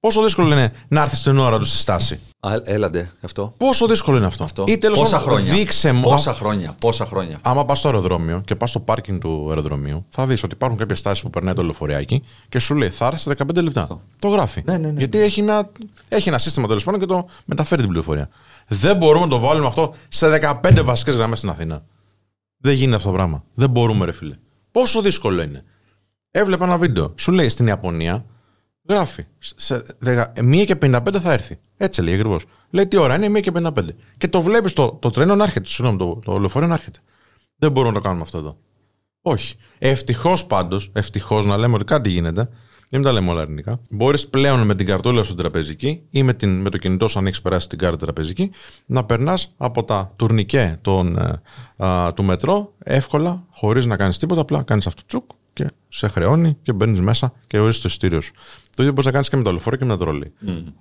Πόσο 0.00 0.22
δύσκολο 0.22 0.52
είναι 0.52 0.72
να 0.88 1.02
έρθεις 1.02 1.18
στην 1.18 1.38
ώρα 1.38 1.58
του 1.58 1.64
στη 1.64 1.76
στάση; 1.76 2.20
Α, 2.40 2.54
έλαντε 2.64 3.10
αυτό. 3.20 3.54
Πόσο 3.56 3.86
δύσκολο 3.86 4.16
είναι 4.16 4.26
αυτό; 4.26 4.44
αυτό. 4.44 4.64
Ή 4.68 4.78
τέλος 4.78 4.98
πόσα 4.98 5.16
πάντων, 5.18 5.32
χρόνια; 5.32 5.54
δείξε 5.54 5.92
μου. 5.92 6.02
Πόσα 6.02 6.34
χρόνια. 6.34 6.74
Πόσα 6.80 7.06
χρόνια; 7.06 7.38
Άμα 7.42 7.64
πας 7.64 7.78
στο 7.78 7.88
αεροδρόμιο 7.88 8.42
και 8.44 8.54
πας 8.54 8.70
στο 8.70 8.80
πάρκινγκ 8.80 9.20
του 9.20 9.46
αεροδρομίου, 9.48 10.06
θα 10.08 10.26
δεις 10.26 10.42
ότι 10.42 10.54
υπάρχουν 10.54 10.78
κάποιες 10.78 10.98
στάσεις 10.98 11.22
που 11.22 11.30
περνάει 11.30 11.54
το 11.54 11.62
λεωφοριάκι 11.62 12.22
και 12.48 12.58
σου 12.58 12.74
λέει 12.74 12.90
θα 12.90 13.06
έρθεις 13.06 13.22
σε 13.22 13.30
15 13.30 13.62
λεπτά. 13.62 14.00
Το 14.18 14.28
γράφει. 14.28 14.62
Ναι, 14.66 14.78
ναι, 14.78 14.90
ναι, 14.90 14.98
Γιατί 14.98 15.18
Έχει, 15.18 15.40
ένα, 15.40 15.70
έχει 16.08 16.28
ένα 16.28 16.38
σύστημα 16.38 16.66
τέλος 16.66 16.84
πάντων 16.84 17.00
και 17.00 17.06
το 17.06 17.26
μεταφέρει 17.44 17.80
την 17.80 17.90
πληροφορία. 17.90 18.28
Δεν 18.68 18.96
μπορούμε 18.96 19.24
να 19.24 19.30
το 19.30 19.38
βάλουμε 19.38 19.66
αυτό 19.66 19.94
σε 20.08 20.38
15 20.62 20.80
βασικές 20.84 21.14
γραμμές 21.14 21.38
στην 21.38 21.50
Αθήνα. 21.50 21.82
Δεν 22.64 22.74
γίνεται 22.74 22.96
αυτό 22.96 23.08
το 23.08 23.14
πράγμα. 23.14 23.44
Δεν 23.54 23.70
μπορούμε, 23.70 24.04
ρε 24.04 24.12
φίλε. 24.12 24.34
Πόσο 24.70 25.02
δύσκολο 25.02 25.42
είναι. 25.42 25.64
Έβλεπα 26.30 26.64
ένα 26.64 26.78
βίντεο. 26.78 27.14
Σου 27.16 27.32
λέει 27.32 27.48
στην 27.48 27.66
Ιαπωνία, 27.66 28.26
γράφει. 28.88 29.26
Σε 29.38 29.84
1 30.04 30.64
και 30.66 30.78
55 30.82 31.16
θα 31.20 31.32
έρθει. 31.32 31.58
Έτσι 31.76 32.02
λέει 32.02 32.14
ακριβώς. 32.14 32.44
Λέει 32.70 32.86
τι 32.86 32.96
ώρα 32.96 33.14
είναι, 33.14 33.38
1 33.38 33.40
και 33.40 33.50
55. 33.54 33.70
Και 34.16 34.28
το 34.28 34.42
βλέπεις 34.42 34.72
το, 34.72 34.98
το 35.00 35.10
τρένο 35.10 35.34
να 35.34 35.44
έρχεται. 35.44 35.68
Συγγνώμη, 35.68 35.98
το, 35.98 36.20
το 36.24 36.38
λεωφορείο 36.38 36.68
να 36.68 36.74
έρχεται. 36.74 36.98
Δεν 37.56 37.72
μπορούμε 37.72 37.92
να 37.92 37.98
το 38.00 38.04
κάνουμε 38.04 38.22
αυτό 38.22 38.38
εδώ. 38.38 38.58
Όχι. 39.22 39.56
Ευτυχώς 39.78 40.46
πάντως, 40.46 40.90
ευτυχώς 40.92 41.46
να 41.46 41.56
λέμε 41.56 41.74
ότι 41.74 41.84
κάτι 41.84 42.10
γίνεται. 42.10 42.48
Δεν 42.94 43.02
τα 43.02 43.12
λέμε 43.12 43.30
όλα 43.30 43.40
αρνητικά. 43.40 43.80
Μπορείς 43.88 44.28
πλέον 44.28 44.60
με 44.60 44.74
την 44.74 44.86
καρτούλα 44.86 45.22
σου 45.22 45.34
τραπεζική 45.34 46.02
ή 46.10 46.22
με, 46.22 46.34
την, 46.34 46.60
με 46.60 46.70
το 46.70 46.78
κινητό 46.78 47.08
σου, 47.08 47.18
αν 47.18 47.26
έχεις 47.26 47.42
περάσει 47.42 47.68
την 47.68 47.78
κάρτα 47.78 47.96
τραπεζική, 47.96 48.50
να 48.86 49.04
περνάς 49.04 49.54
από 49.56 49.84
τα 49.84 50.12
τουρνικέ 50.16 50.78
των, 50.80 51.18
ε, 51.18 51.40
α, 51.86 52.12
του 52.12 52.24
μετρό 52.24 52.74
εύκολα, 52.78 53.44
χωρίς 53.50 53.84
να 53.86 53.96
κάνεις 53.96 54.18
τίποτα. 54.18 54.40
Απλά 54.40 54.62
κάνεις 54.62 54.86
αυτό 54.86 55.02
τσουκ 55.06 55.30
και 55.52 55.70
σε 55.88 56.08
χρεώνει 56.08 56.56
και 56.62 56.72
μπαίνεις 56.72 57.00
μέσα 57.00 57.32
και 57.46 57.58
ορίζεις 57.58 57.80
το 57.80 57.88
εισιτήριο 57.88 58.20
σου. 58.20 58.32
Το 58.76 58.82
ίδιο 58.82 58.90
μπορείς 58.90 59.06
να 59.06 59.12
κάνεις 59.12 59.28
και 59.28 59.36
με 59.36 59.42
το 59.42 59.50
λεωφορείο 59.50 59.78
και 59.78 59.84
με 59.84 59.90
τα 59.90 59.98
τρόλι. 59.98 60.32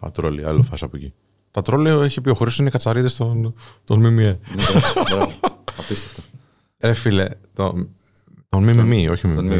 Α, 0.05 0.11
τρόλι, 0.11 0.45
άλλο 0.45 0.61
φάσα 0.61 0.85
από 0.85 0.95
εκεί. 0.95 1.13
Τα 1.51 1.61
τρόλι 1.61 1.89
έχει 1.89 2.21
πει 2.21 2.29
ο 2.29 2.33
Χωρί 2.33 2.51
είναι 2.59 2.69
κατσαρίδες 2.69 3.15
των, 3.15 3.53
των 3.83 3.99
ΜΜΕ. 3.99 4.39
Μπράβο. 5.09 5.31
Απίστευτο. 5.79 6.21
Ρε 6.79 6.93
φίλε, 6.93 7.27
το, 7.53 7.87
τον 8.49 8.63
ΜΜΜ, 8.63 9.11
όχι 9.11 9.27
τον 9.27 9.51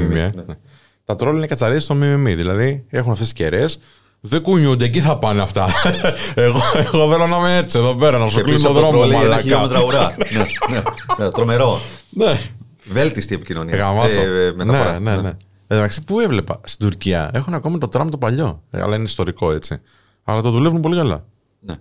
ΜΜΜ. 1.07 1.15
ΜΜΜ, 1.15 1.15
ε. 1.15 1.15
ναι. 1.15 1.15
Ναι. 1.15 1.15
Τα 1.15 1.15
τρόλ 1.15 1.35
είναι 1.35 1.47
κατσαρίδε 1.47 1.79
στο 1.79 1.95
ΜΜΜ. 1.95 2.23
Δηλαδή 2.23 2.85
έχουν 2.89 3.11
αυτές 3.11 3.27
τις 3.27 3.38
κεραίες, 3.38 3.79
δεν 4.19 4.41
κουνιούνται, 4.41 4.85
εκεί 4.85 5.00
θα 5.00 5.17
πάνε 5.17 5.41
αυτά. 5.41 5.67
εγώ, 6.35 6.59
εγώ 6.75 7.11
θέλω 7.11 7.27
να 7.27 7.38
είμαι 7.38 7.57
έτσι 7.57 7.77
εδώ 7.77 7.95
πέρα, 7.95 8.17
να 8.17 8.27
σου 8.27 8.35
Και 8.35 8.41
κλείνω 8.41 8.57
πίσω 8.57 8.67
τον 8.73 8.77
από 8.77 8.85
το 8.85 8.91
δρόμο. 8.91 9.03
τρόλεϊ 9.03 9.17
ένα 9.17 9.23
μαλακά. 9.23 9.41
χιλιόμετρα 9.41 9.83
ουρά. 9.83 10.15
ναι, 10.33 10.39
ναι, 10.75 10.83
ναι, 11.17 11.31
τρομερό. 11.31 11.79
Ναι, 12.09 12.39
Βέλτιστη 12.83 13.35
επικοινωνία. 13.35 13.75
γαμάτο. 13.77 14.09
Ε, 14.09 14.45
ε, 14.47 14.53
μεταφορά. 14.53 15.00
ναι, 15.00 15.15
ναι, 15.15 15.21
ναι. 15.21 15.29
Εν 15.29 15.38
τω 15.67 15.75
μεταξύ, 15.75 16.03
πού 16.03 16.19
έβλεπα 16.19 16.59
στην 16.63 16.89
Τουρκία, 16.89 17.29
έχουν 17.33 17.53
ακόμα 17.53 17.77
το 17.77 17.88
τραμ 17.88 18.09
το 18.09 18.17
παλιό. 18.17 18.63
Ε, 18.71 18.81
αλλά 18.81 18.95
είναι 18.95 19.03
ιστορικό 19.03 19.51
έτσι. 19.51 19.81
Αλλά 20.23 20.41
το 20.41 20.51
δουλεύουν 20.51 20.81
πολύ 20.81 20.95
καλά. 20.95 21.25
Ναι. 21.59 21.73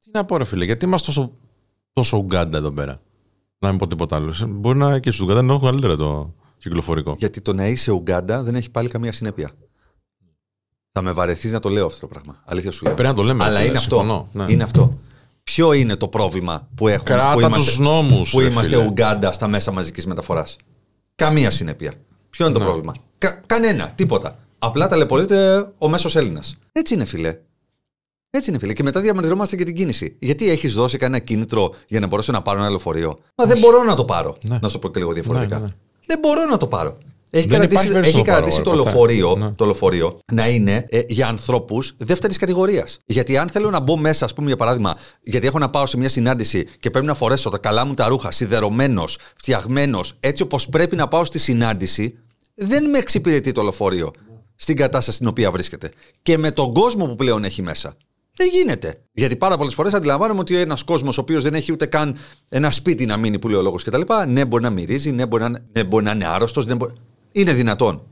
Τι 0.00 0.10
να 0.12 0.24
πω, 0.24 0.36
ρε 0.36 0.44
φίλε, 0.44 0.64
γιατί 0.64 0.84
είμαστε 0.84 1.06
τόσο, 1.06 1.32
τόσο 1.92 2.16
Ουγκάντα 2.16 2.58
εδώ 2.58 2.70
πέρα. 2.70 3.00
Να 3.58 3.68
μην 3.68 3.78
πω 3.78 3.86
τίποτα 3.86 4.16
άλλο. 4.16 4.34
Ε, 4.42 4.44
Μπορεί 4.44 4.78
να 4.78 4.98
και 4.98 5.10
στου 5.10 5.24
Ουγκάντα 5.24 5.42
να 5.42 5.52
έχουν 5.52 5.64
καλύτερα 5.64 5.96
το 5.96 6.34
κυκλοφορικό. 6.62 7.14
Γιατί 7.18 7.40
το 7.40 7.52
να 7.54 7.66
είσαι 7.66 7.90
Ουγκάντα 7.92 8.42
δεν 8.42 8.54
έχει 8.54 8.70
πάλι 8.70 8.88
καμία 8.88 9.12
συνέπεια. 9.12 9.50
Θα 10.92 11.02
με 11.02 11.12
βαρεθείς 11.12 11.52
να 11.52 11.60
το 11.60 11.68
λέω 11.68 11.86
αυτό 11.86 12.00
το 12.00 12.06
πράγμα. 12.06 12.42
Αλήθεια 12.44 12.70
σου 12.70 12.84
λέω. 12.84 12.94
Πρέπει 12.94 13.08
να 13.08 13.14
το 13.14 13.22
λέμε. 13.22 13.44
Αλλά 13.44 13.56
φίλε, 13.56 13.68
είναι 13.68 13.78
αυτό. 13.78 13.96
συμφωνώ, 13.98 14.28
ναι. 14.32 14.44
είναι 14.48 14.62
αυτό. 14.62 14.98
Ποιο 15.42 15.72
είναι 15.72 15.96
το 15.96 16.08
πρόβλημα 16.08 16.68
που 16.74 16.88
έχουμε 16.88 17.08
που 17.08 17.14
Κράτα 17.20 17.46
είμαστε, 17.46 17.64
τους 17.70 17.78
νόμους. 17.78 18.30
που 18.30 18.40
είμαστε 18.40 18.76
Ουγκάντα 18.76 19.32
στα 19.32 19.48
μέσα 19.48 19.72
μαζικής 19.72 20.06
μεταφοράς; 20.06 20.56
Καμία 21.14 21.50
συνέπεια. 21.50 21.92
Ποιο 22.30 22.44
είναι 22.44 22.54
το 22.54 22.60
Ναι. 22.60 22.66
πρόβλημα; 22.66 22.94
Κα- 23.18 23.40
κανένα, 23.46 23.90
τίποτα. 23.94 24.38
Απλά 24.58 24.88
ταλαιπωρείται 24.88 25.68
ο 25.78 25.88
μέσος 25.88 26.16
Έλληνας. 26.16 26.56
Έτσι 26.72 26.94
είναι, 26.94 27.04
φιλέ. 27.04 27.38
Έτσι 28.30 28.50
είναι, 28.50 28.58
φίλε. 28.58 28.72
Και 28.72 28.82
μετά 28.82 29.00
διαμαρτυρόμαστε 29.00 29.56
και 29.56 29.64
την 29.64 29.74
κίνηση. 29.74 30.16
Γιατί 30.18 30.50
έχεις 30.50 30.74
δώσει 30.74 30.98
κανένα 30.98 31.24
κίνητρο 31.24 31.74
για 31.88 32.00
να 32.00 32.06
μπορέσω 32.06 32.32
να 32.32 32.42
πάρω 32.42 32.58
ένα 32.58 32.68
λεωφορείο; 32.68 33.18
Μα 33.34 33.44
δεν 33.46 33.58
μπορώ 33.58 33.82
να 33.82 33.94
το 33.94 34.04
πάρω. 34.04 34.36
Ναι. 34.42 34.58
Να 34.62 34.68
σου 34.68 34.72
το 34.74 34.78
πω 34.78 34.88
και 34.92 34.98
λίγο 34.98 35.12
διαφορετικά. 35.12 35.54
Ναι, 35.58 35.62
ναι, 35.62 35.66
ναι. 35.68 35.74
Δεν 36.10 36.18
μπορώ 36.18 36.44
να 36.44 36.56
το 36.56 36.66
πάρω. 36.66 36.98
Έχει 37.30 37.46
Δεν 37.46 37.58
κρατήσει, 37.58 37.86
υπάρχει 37.86 37.88
περίπτωση 38.00 38.16
έχει 38.16 38.16
να 38.18 38.24
το 38.24 38.30
πάρω, 38.30 38.42
κρατήσει 38.42 38.62
το, 38.62 38.70
ποτέ. 38.70 38.82
λεωφορείο, 38.82 39.36
Ναι. 39.36 39.50
το 39.50 39.64
λεωφορείο 39.64 40.18
να 40.32 40.48
είναι 40.48 40.86
ε, 40.88 41.00
για 41.08 41.26
ανθρώπους 41.28 41.94
δεύτερης 41.96 42.36
κατηγορίας. 42.36 42.98
Γιατί 43.06 43.36
αν 43.36 43.48
θέλω 43.48 43.70
να 43.70 43.80
μπω 43.80 43.98
μέσα, 43.98 44.24
ας 44.24 44.32
πούμε, 44.32 44.46
για 44.46 44.56
παράδειγμα, 44.56 44.94
γιατί 45.22 45.46
έχω 45.46 45.58
να 45.58 45.70
πάω 45.70 45.86
σε 45.86 45.96
μια 45.96 46.08
συνάντηση 46.08 46.66
και 46.80 46.90
πρέπει 46.90 47.06
να 47.06 47.14
φορέσω 47.14 47.50
τα 47.50 47.58
καλά 47.58 47.84
μου 47.86 47.94
τα 47.94 48.08
ρούχα, 48.08 48.30
σιδερωμένος, 48.30 49.18
φτιαγμένος, 49.36 50.12
έτσι 50.20 50.42
όπως 50.42 50.68
πρέπει 50.68 50.96
να 50.96 51.08
πάω 51.08 51.24
στη 51.24 51.38
συνάντηση, 51.38 52.18
δεν 52.54 52.90
με 52.90 52.98
εξυπηρετεί 52.98 53.52
το 53.52 53.62
λεωφορείο 53.62 54.10
στην 54.56 54.76
κατάσταση 54.76 55.16
στην 55.16 55.28
οποία 55.28 55.50
βρίσκεται. 55.50 55.90
Και 56.22 56.38
με 56.38 56.50
τον 56.50 56.72
κόσμο 56.72 57.06
που 57.06 57.16
πλέον 57.16 57.44
έχει 57.44 57.62
μέσα. 57.62 57.96
Δεν 58.36 58.48
γίνεται. 58.52 58.94
Γιατί 59.12 59.36
πάρα 59.36 59.56
πολλές 59.56 59.74
φορές 59.74 59.94
αντιλαμβάνομαι 59.94 60.40
ότι 60.40 60.56
ένας 60.56 60.82
κόσμος 60.82 61.18
ο 61.18 61.20
οποίος 61.20 61.42
δεν 61.42 61.54
έχει 61.54 61.72
ούτε 61.72 61.86
καν 61.86 62.16
ένα 62.48 62.70
σπίτι 62.70 63.06
να 63.06 63.16
μείνει 63.16 63.38
που 63.38 63.48
λέει 63.48 63.58
ο 63.58 63.62
λόγος 63.62 63.84
κτλ. 63.84 64.00
Ναι, 64.28 64.44
μπορεί 64.44 64.62
να 64.62 64.70
μυρίζει, 64.70 65.10
ναι, 65.10 65.26
μπορεί 65.26 65.42
να, 65.42 65.48
ναι, 65.72 65.84
μπορεί 65.84 66.04
να 66.04 66.10
είναι 66.10 66.26
άρρωστος. 66.26 66.66
Ναι, 66.66 66.74
μπορεί... 66.74 66.92
Είναι 67.32 67.52
δυνατόν. 67.52 68.02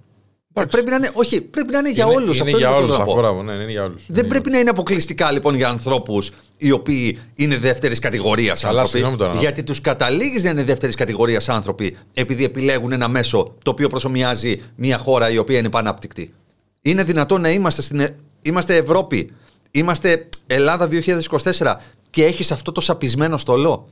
Ε, 0.53 0.65
πρέπει 0.65 0.91
να 0.91 0.97
είναι, 0.97 1.11
όχι, 1.15 1.41
πρέπει 1.41 1.73
να 1.73 1.79
είναι 1.79 1.91
για 1.91 2.05
Είναι- 2.05 2.15
όλους. 2.15 2.39
Είναι 2.39 2.51
για 2.51 2.71
όλους. 2.71 2.99
Αυτό 2.99 3.43
ναι, 3.43 3.53
είναι 3.53 3.71
για 3.71 3.85
όλους. 3.85 4.03
Δεν 4.09 4.27
πρέπει 4.27 4.51
να 4.51 4.59
είναι 4.59 4.71
αποκλειστικά 4.71 5.33
λοιπόν 5.33 5.55
για 5.55 5.69
ανθρώπους 5.69 6.31
οι 6.57 6.71
οποίοι 6.71 7.19
είναι 7.35 7.57
δεύτερης 7.59 7.99
κατηγορίας 7.99 8.61
Καλά, 8.61 8.81
άνθρωποι. 8.81 8.91
συγγνώμη 8.99 9.17
τώρα. 9.17 9.41
Γιατί 9.41 9.63
τους 9.63 9.81
καταλήγεις 9.81 10.43
να 10.43 10.51
είναι 10.51 10.65
δεύτερης 10.65 10.95
κατηγορίας 10.95 11.49
άνθρωποι 11.49 11.97
επειδή 12.15 12.45
επιλέγουν 12.45 12.93
ένα 12.93 13.09
μέσο 13.09 13.55
το 13.65 13.71
οποίο 13.71 13.89
προσωμιάζει 13.89 14.63
μια 14.77 14.99
χώρα 14.99 15.31
η 15.31 15.39
οποία 15.39 15.59
είναι 15.59 15.71
πανάπτυκτη. 15.71 16.35
Είναι 16.83 17.05
δυνατόν 17.05 17.41
να 17.41 17.51
είμαστε 17.51 17.83
στην. 17.83 18.01
Ε- 18.01 18.17
Είμαστε 18.43 18.77
Ευρώπη. 18.77 19.33
Είμαστε 19.71 20.29
Ελλάδα 20.47 20.89
2024 20.91 21.75
και 22.11 22.25
έχεις 22.25 22.53
αυτό 22.53 22.73
το 22.73 22.81
σαπισμένο 22.81 23.37
στολό. 23.37 23.89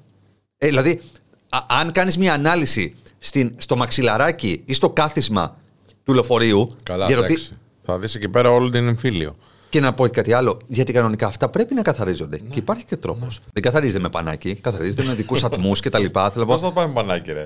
Ε, 0.59 0.67
δηλαδή, 0.67 1.01
α- 1.49 1.59
αν 1.81 1.93
κάνεις 1.93 2.19
μια 2.19 2.33
ανάλυση 2.35 2.95
στην, 3.19 3.55
στο 3.59 3.77
μαξιλαράκι 3.77 4.63
ή 4.65 4.73
στο 4.73 4.91
κάθισμα 4.91 5.57
του 6.05 6.13
λεωφορείου. 6.15 6.69
Καλά, 6.83 7.07
για 7.07 7.17
το 7.17 7.23
τι- 7.25 7.33
εντάξει. 7.33 7.53
Θα 7.83 7.99
δεις 7.99 8.15
εκεί 8.15 8.29
πέρα 8.29 8.51
όλο 8.51 8.69
την 8.69 8.89
εμφύλιο. 8.89 9.37
και 9.71 9.81
να 9.81 9.93
πω 9.93 10.07
και 10.07 10.13
κάτι 10.13 10.33
άλλο, 10.33 10.59
γιατί 10.67 10.93
κανονικά 10.93 11.27
αυτά 11.27 11.49
πρέπει 11.49 11.75
να 11.75 11.83
καθαρίζονται. 11.83 12.39
Και 12.39 12.59
υπάρχει 12.59 12.85
και 12.85 12.97
τρόπος. 12.97 13.41
Δεν 13.53 13.63
καθαρίζεται 13.63 14.01
με 14.03 14.09
πανάκι, 14.09 14.55
καθαρίζεται 14.55 15.03
με 15.03 15.15
δικούς 15.15 15.45
ατμούς 15.47 15.81
κτλ. 15.81 16.05
Θέλω 16.13 16.31
να 16.35 16.45
Πώ 16.45 16.53
πω. 16.55 16.59
θα 16.59 16.73
πάει 16.73 16.87
με 16.87 16.93
πανάκι, 16.93 17.33
ρε; 17.33 17.45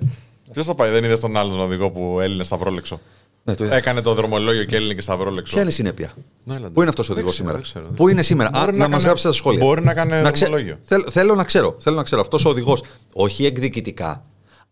Ποιος 0.53 0.67
θα 0.67 0.75
πάει, 0.75 0.91
δεν 0.91 1.05
είδες 1.05 1.21
τον 1.21 1.37
άλλον 1.37 1.61
οδηγό 1.61 1.91
που 1.91 2.21
έλυνε 2.21 2.45
σταυρόλεξο. 2.45 3.01
Ναι, 3.44 3.54
το 3.54 3.64
είδα. 3.64 3.75
Έκανε 3.76 4.00
το 4.00 4.14
δρομολόγιο 4.14 4.64
και 4.64 4.76
έλυνε 4.76 4.94
και 4.94 5.02
σταυρόλεξο. 5.02 5.52
Ποια 5.52 5.61
είναι 5.62 5.70
η 5.70 5.75
συνέπεια; 5.75 6.12
Ναι, 6.44 6.54
έλα, 6.54 6.70
Πού 6.70 6.80
είναι 6.80 6.88
αυτός 6.88 7.09
ο 7.09 7.14
δεν 7.14 7.23
οδηγός 7.25 7.32
ξέρω, 7.40 7.49
σήμερα; 7.49 7.56
δεν 7.62 7.62
ξέρω, 7.62 7.85
δεν 7.85 7.94
Πού 7.94 8.09
είναι 8.09 8.23
σήμερα; 8.23 8.50
Μπορεί 8.52 8.62
Α, 8.62 8.66
να 8.66 8.73
να 8.73 8.78
μας 8.78 8.88
κάνε- 8.90 9.04
γράψετε 9.04 9.28
στα 9.32 9.38
σχόλια. 9.42 9.64
μπορεί 9.64 9.82
να 9.85 9.94
κάνει 9.94 10.11
ξε- 10.30 10.37
δρομολόγιο. 10.49 10.78
Θέλ- 10.82 11.06
Θέλω 11.11 11.35
να 11.35 11.44
ξέρω. 11.44 11.76
Θέλω 11.80 11.97
να 11.97 12.02
ξέρω. 12.02 12.20
Αυτός 12.20 12.44
ο 12.44 12.49
οδηγός. 12.49 12.82
Όχι 13.14 13.44
εκδικητικά. 13.47 14.25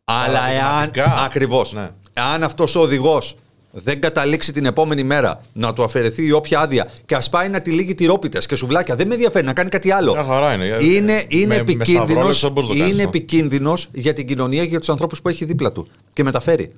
Αλλά 0.04 0.48
εάν. 0.50 0.60
Παραδειγματικά. 0.60 1.22
Ακριβώς. 1.24 1.72
Ναι. 1.72 1.90
Αν 2.34 2.42
αυτός 2.42 2.74
ο 2.74 2.80
οδηγός 2.80 3.36
δεν 3.70 4.00
καταλήξει 4.00 4.52
την 4.52 4.64
επόμενη 4.64 5.02
μέρα 5.02 5.40
να 5.52 5.72
του 5.72 5.82
αφαιρεθεί 5.82 6.26
η 6.26 6.32
όποια 6.32 6.60
άδεια 6.60 6.90
και 7.06 7.14
ας 7.14 7.28
πάει 7.28 7.48
να 7.48 7.60
τη 7.60 7.70
λύγει 7.70 7.94
τυρόπιτες 7.94 8.46
και 8.46 8.56
σουβλάκια, 8.56 8.94
δεν 8.96 9.06
με 9.06 9.14
ενδιαφέρει 9.14 9.44
να 9.46 9.52
κάνει 9.52 9.68
κάτι 9.68 9.90
άλλο. 9.90 10.12
Μια 10.12 10.24
χαρά 10.24 10.54
είναι. 10.54 10.64
Είναι, 10.64 11.24
είναι 11.28 11.46
Με- 11.46 11.54
με 11.54 11.54
επικίνδυνο 11.54 12.04
σταυρόλες 12.06 12.40
δεν 12.40 12.52
μπορείς 12.52 12.68
να 12.68 12.74
το 12.74 12.80
κάνεις 12.80 12.94
είναι 12.94 13.02
αυτό. 13.04 13.16
επικίνδυνος 13.16 13.88
για 13.92 14.12
την 14.12 14.26
κοινωνία 14.26 14.62
και 14.62 14.68
για 14.68 14.78
τους 14.78 14.88
ανθρώπους 14.88 15.20
που 15.22 15.28
έχει 15.28 15.44
δίπλα 15.44 15.72
του 15.72 15.88
και 16.12 16.22
μεταφέρει. 16.22 16.72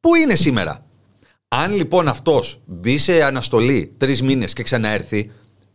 Πού 0.00 0.14
είναι 0.14 0.34
σήμερα; 0.34 0.84
Αν 1.54 1.74
λοιπόν 1.74 2.08
αυτός 2.08 2.60
μπει 2.66 2.98
σε 2.98 3.22
αναστολή 3.22 3.94
τρεις 3.96 4.22
μήνες 4.22 4.52
και 4.52 4.62
ξαναέρθει, 4.62 5.30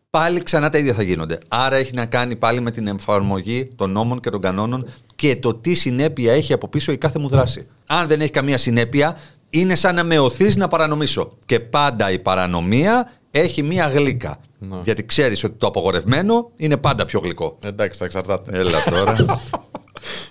πάλι 0.10 0.44
ξανά 0.44 0.70
τα 0.70 0.78
ίδια 0.78 0.94
θα 0.94 1.02
γίνονται. 1.02 1.38
Άρα 1.48 1.76
έχει 1.76 1.94
να 1.94 2.06
κάνει 2.06 2.36
πάλι 2.36 2.62
με 2.62 2.72
την 2.72 2.88
εφαρμογή 2.88 3.68
των 3.76 3.92
νόμων 3.92 4.20
και 4.20 4.30
των 4.30 4.42
κανόνων 4.42 4.88
και 5.16 5.36
το 5.36 5.54
τι 5.54 5.74
συνέπεια 5.74 6.34
έχει 6.34 6.54
από 6.54 6.68
πίσω 6.68 6.92
η 6.92 6.98
κάθε 6.98 7.20
μου 7.20 7.28
δράση. 7.28 7.68
Αν 7.86 8.08
δεν 8.08 8.22
έχει 8.22 8.32
καμία 8.32 8.58
συνέπεια, 8.58 9.18
είναι 9.50 9.76
σαν 9.76 9.96
να 9.96 10.04
με 10.04 10.20
οθείς 10.20 10.56
να 10.56 10.68
παρανομήσω. 10.68 11.38
Και 11.46 11.60
πάντα 11.60 12.12
η 12.12 12.20
παρανομία 12.20 13.12
έχει 13.32 13.64
μία 13.64 13.88
γλύκα. 13.88 14.40
Ναι. 14.60 14.78
Γιατί 14.84 15.06
ξέρεις 15.06 15.44
ότι 15.44 15.56
το 15.58 15.68
απογορευμένο 15.68 16.52
είναι 16.56 16.78
πάντα 16.78 17.06
πιο 17.06 17.20
γλυκό. 17.20 17.58
Εντάξει, 17.64 18.00
θα 18.00 18.06
εξαρτάται. 18.06 18.58
Έλα 18.58 18.84
τώρα. 18.84 19.16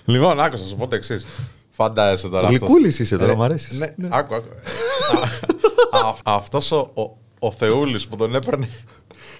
Λοιπόν, 0.05 0.39
άκουσα, 0.39 0.63
θα 0.63 0.69
σου 0.69 0.75
πω 0.75 0.87
το 0.87 0.95
εξής. 0.95 1.25
Φαντάζεσαι 1.77 2.27
τώρα. 2.29 2.47
αυτός. 2.47 2.59
Γλυκούλης 2.59 2.99
είσαι 2.99 3.17
τώρα, 3.17 3.31
Ε, 3.31 3.35
μ' 3.35 3.41
αρέσεις. 3.41 3.79
Ναι, 3.79 3.93
άκου, 4.09 4.35
άκου. 4.35 4.47
Αυτός 6.23 6.71
ο, 6.71 6.91
ο, 6.93 7.01
ο 7.39 7.51
Θεούλης 7.51 8.07
που 8.07 8.15
τον 8.15 8.35
έπαιρνε 8.35 8.69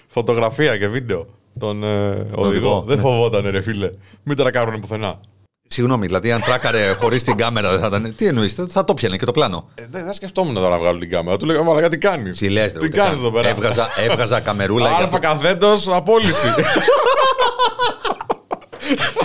φωτογραφία 0.07 0.77
και 0.77 0.87
βίντεο. 0.87 1.25
Τον 1.59 1.83
ε, 1.83 2.07
οδηγό. 2.09 2.25
οδηγό, 2.35 2.83
Δεν 2.87 2.95
ναι. 2.95 3.01
φοβόταν, 3.01 3.49
ρε 3.49 3.61
φίλε. 3.61 3.91
Μην 4.23 4.37
τρακάρουν 4.37 4.79
πουθενά. 4.79 5.19
Συγγνώμη, 5.67 6.05
δηλαδή 6.05 6.31
αν 6.31 6.41
τράκαρε 6.41 6.95
χωρίς 6.99 7.23
την 7.23 7.35
κάμερα 7.35 7.71
δεν 7.71 7.79
θα 7.79 7.87
ήταν. 7.87 8.13
Τι 8.15 8.27
εννοείς, 8.27 8.53
θα 8.67 8.83
το 8.83 8.93
πιανε 8.93 9.17
και 9.17 9.25
το 9.25 9.31
πλάνο. 9.31 9.69
Ε, 9.75 9.85
δεν 9.91 10.05
θα 10.05 10.13
σκεφτόμουν 10.13 10.53
τώρα 10.53 10.69
να 10.69 10.77
βγάλω 10.77 10.99
την 10.99 11.09
κάμερα. 11.09 11.37
Του 11.37 11.45
λέγα, 11.45 11.63
Μαλακά, 11.63 11.89
τι 11.89 11.97
κάνεις; 11.97 12.37
Τι 12.37 12.49
λες, 12.49 12.73
Τι 12.73 12.89
κάνεις 12.89 13.19
εδώ 13.19 13.31
πέρα; 13.31 13.49
Έβγαζα, 13.49 13.87
έβγαζα 14.09 14.39
καμερούλα 14.39 14.87
για 14.89 14.97
Αλφα 14.97 15.19
καθέτο, 15.19 15.73
απόλυση. 15.87 16.47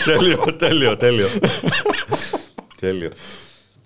τέλειο, 0.04 0.44
τέλειο, 0.58 0.96
τέλειο. 0.96 1.28
Τέλειο. 2.86 3.10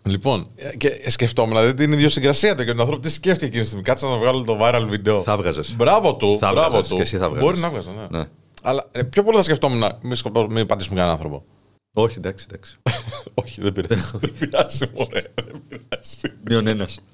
λοιπόν, 0.02 0.50
ε, 0.54 0.76
και 0.76 1.10
σκεφτόμουν 1.10 1.56
δηλαδή 1.56 1.74
την 1.74 1.92
ιδιοσυγκρασία 1.92 2.54
του 2.54 2.64
και 2.64 2.70
τον 2.70 2.80
άνθρωπο 2.80 3.02
τι 3.02 3.10
σκέφτηκε 3.10 3.44
εκείνη 3.46 3.60
τη 3.62 3.66
στιγμή. 3.66 3.84
Κάτσα 3.84 4.08
να 4.08 4.16
βγάλω 4.16 4.42
το 4.42 4.58
viral 4.60 4.86
βίντεο. 4.88 5.22
Θα 5.22 5.36
βγάζες. 5.36 5.74
Μπράβο 5.76 6.14
του. 6.14 6.36
Θα 6.40 6.52
μπράβο 6.52 6.70
βγάζες 6.70 6.88
του. 6.88 6.96
και 6.96 7.02
εσύ 7.02 7.16
θα 7.16 7.28
βγάζες. 7.28 7.44
Μπορεί 7.44 7.58
να 7.58 7.70
βγάζω, 7.70 7.90
ναι. 7.90 8.18
Ναι. 8.18 8.24
Αλλά 8.62 8.88
ε, 8.92 9.02
πιο 9.02 9.22
πολύ 9.22 9.36
θα 9.36 9.42
σκεφτόμουν 9.42 9.78
να 9.78 9.98
μην, 10.02 10.16
σκοπώ, 10.16 10.46
μην 10.50 10.66
πατήσουμε 10.66 10.94
κανέναν 10.94 11.16
άνθρωπο. 11.16 11.44
Όχι, 11.92 12.18
εντάξει, 12.18 12.46
εντάξει. 12.48 12.76
Όχι, 13.42 13.60
δεν 13.60 13.72
πειράζει. 13.72 14.02
δεν 14.20 14.32
πειράζει, 14.38 14.84
μωρέ. 14.94 15.22
Δεν 15.34 15.62
πειράζει. 15.68 16.38
Μείον 16.44 16.66
ένας. 16.66 17.00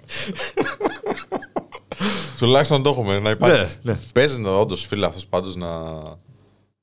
Τουλάχιστον 2.39 2.83
το 2.83 2.91
έχουμε 2.91 3.19
να 3.19 3.31
υπάρχει. 3.31 3.77
Ναι, 3.83 3.93
ναι. 3.93 3.99
Παίζεις 4.13 4.39
να 4.39 4.51
όντως 4.51 4.87
φίλε 4.87 5.07
αυτός 5.07 5.27
πάντως 5.27 5.57
να. 5.57 5.69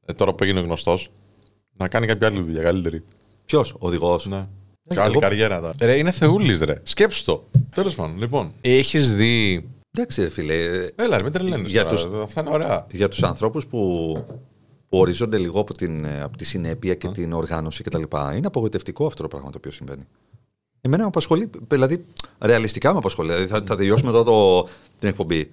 Ε, 0.06 0.13
τώρα 0.13 0.34
που 0.34 0.44
έγινε 0.44 0.60
γνωστός, 0.60 1.10
να 1.77 1.88
κάνει 1.88 2.06
κάποια 2.06 2.27
άλλη 2.27 2.41
δουλειά 2.41 2.62
καλύτερη. 2.62 3.03
Ποιος, 3.46 3.75
οδηγός; 3.79 4.25
Ναι. 4.25 4.48
Ε, 4.89 4.93
Και 4.93 5.00
άλλη 5.00 5.12
εγώ- 5.12 5.19
καριέρα. 5.19 5.60
τώρα. 5.60 5.74
Ρε, 5.81 5.98
είναι 5.98 6.12
θεούλης, 6.12 6.62
ρε. 6.62 6.79
Σκέψου 6.84 7.24
το. 7.24 7.43
Τέλος 7.75 7.96
πάντων, 7.96 8.17
λοιπόν. 8.17 8.51
Έχεις 8.62 9.15
δει. 9.15 9.67
Εντάξει, 9.98 10.22
ρε 10.22 10.29
φίλε. 10.29 10.53
ε, 10.53 10.88
Έλα, 10.96 11.17
ρε, 11.17 11.24
μην 11.24 11.31
τρελαίνεις 11.31 11.72
Για 11.72 11.84
τώρα. 11.86 11.96
τους- 11.96 12.22
Αυτά 12.24 12.41
είναι 12.41 12.50
ωραία. 12.50 12.86
Για 12.91 13.08
τους 13.08 13.24
ανθρώπους 13.24 13.65
που, 13.67 14.13
που 14.89 14.98
ορίζονται 14.98 15.38
λίγο 15.38 15.60
από, 15.60 15.74
την, 15.74 16.05
ε, 16.05 16.22
από 16.22 16.38
τη 16.38 16.46
συνέπεια 16.46 16.93
και 16.96 17.08
την 17.08 17.34
οργάνωση 17.34 17.84
κτλ. 17.84 18.01
Είναι 18.36 18.48
απογοητευτικό 18.48 19.05
αυτό 19.05 19.22
το 19.22 19.27
πράγμα 19.27 19.50
το 19.50 19.58
οποίο 19.58 19.72
συμβαίνει. 19.72 20.03
Εμένα 20.81 21.01
με 21.03 21.08
απασχολεί, 21.08 21.50
δηλαδή 21.67 22.05
ρεαλιστικά 22.39 22.91
με 22.91 22.98
απασχολεί. 22.98 23.29
Δηλαδή 23.31 23.48
θα, 23.51 23.63
θα 23.67 23.75
τελειώσουμε 23.75 24.10
εδώ 24.10 24.24
το, 24.24 24.67
την 25.00 25.10
εκπομπή. 25.10 25.51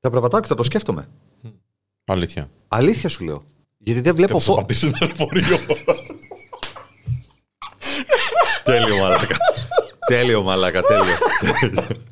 Θα 0.00 0.10
περπατάω 0.10 0.40
και 0.40 0.46
θα 0.46 0.54
το 0.54 0.62
σκέφτομαι. 0.62 1.08
Αλήθεια. 2.04 2.50
Αλήθεια 2.68 3.08
σου 3.08 3.24
λέω. 3.24 3.44
Γιατί 3.78 4.00
δεν 4.00 4.10
Και 4.10 4.16
βλέπω 4.18 4.32
θα 4.32 4.38
σου 4.38 4.50
φω... 4.50 4.56
πατήσει 4.56 4.86
ένα 4.86 4.98
λεωφορείο. 5.00 5.58
τέλειο 8.64 8.96
μαλάκα. 8.98 9.36
τέλειο 10.06 10.42
μαλάκα, 10.42 10.82
τέλειο. 10.82 11.16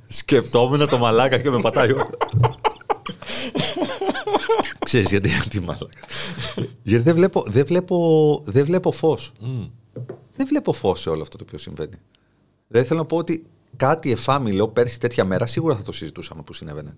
Σκεπτόμουν 0.08 0.88
το 0.88 0.98
μαλάκα 0.98 1.38
και 1.38 1.50
με 1.50 1.60
πατάει. 1.60 1.92
όλα. 1.92 2.10
Ξέρεις 4.84 5.10
γιατί 5.10 5.30
τι 5.48 5.60
μαλάκα. 5.60 5.86
γιατί 6.82 7.04
δεν 7.04 7.14
βλέπω, 7.14 7.44
δεν 7.46 7.66
βλέπω, 7.66 8.40
δεν 8.44 8.64
βλέπω 8.64 8.92
φως. 8.92 9.32
Δεν 10.36 10.46
βλέπω 10.46 10.72
φως 10.72 11.00
σε 11.00 11.10
όλο 11.10 11.22
αυτό 11.22 11.36
το 11.36 11.44
οποίο 11.46 11.58
συμβαίνει. 11.58 11.94
Δεν 12.68 12.84
θέλω 12.84 12.98
να 12.98 13.04
πω 13.06 13.16
ότι 13.16 13.46
κάτι 13.76 14.10
εφάμιλο 14.12 14.68
πέρσι 14.68 15.00
τέτοια 15.00 15.24
μέρα 15.24 15.46
σίγουρα 15.46 15.76
θα 15.76 15.82
το 15.82 15.92
συζητούσαμε 15.92 16.42
που 16.42 16.52
συνέβαινε. 16.52 16.96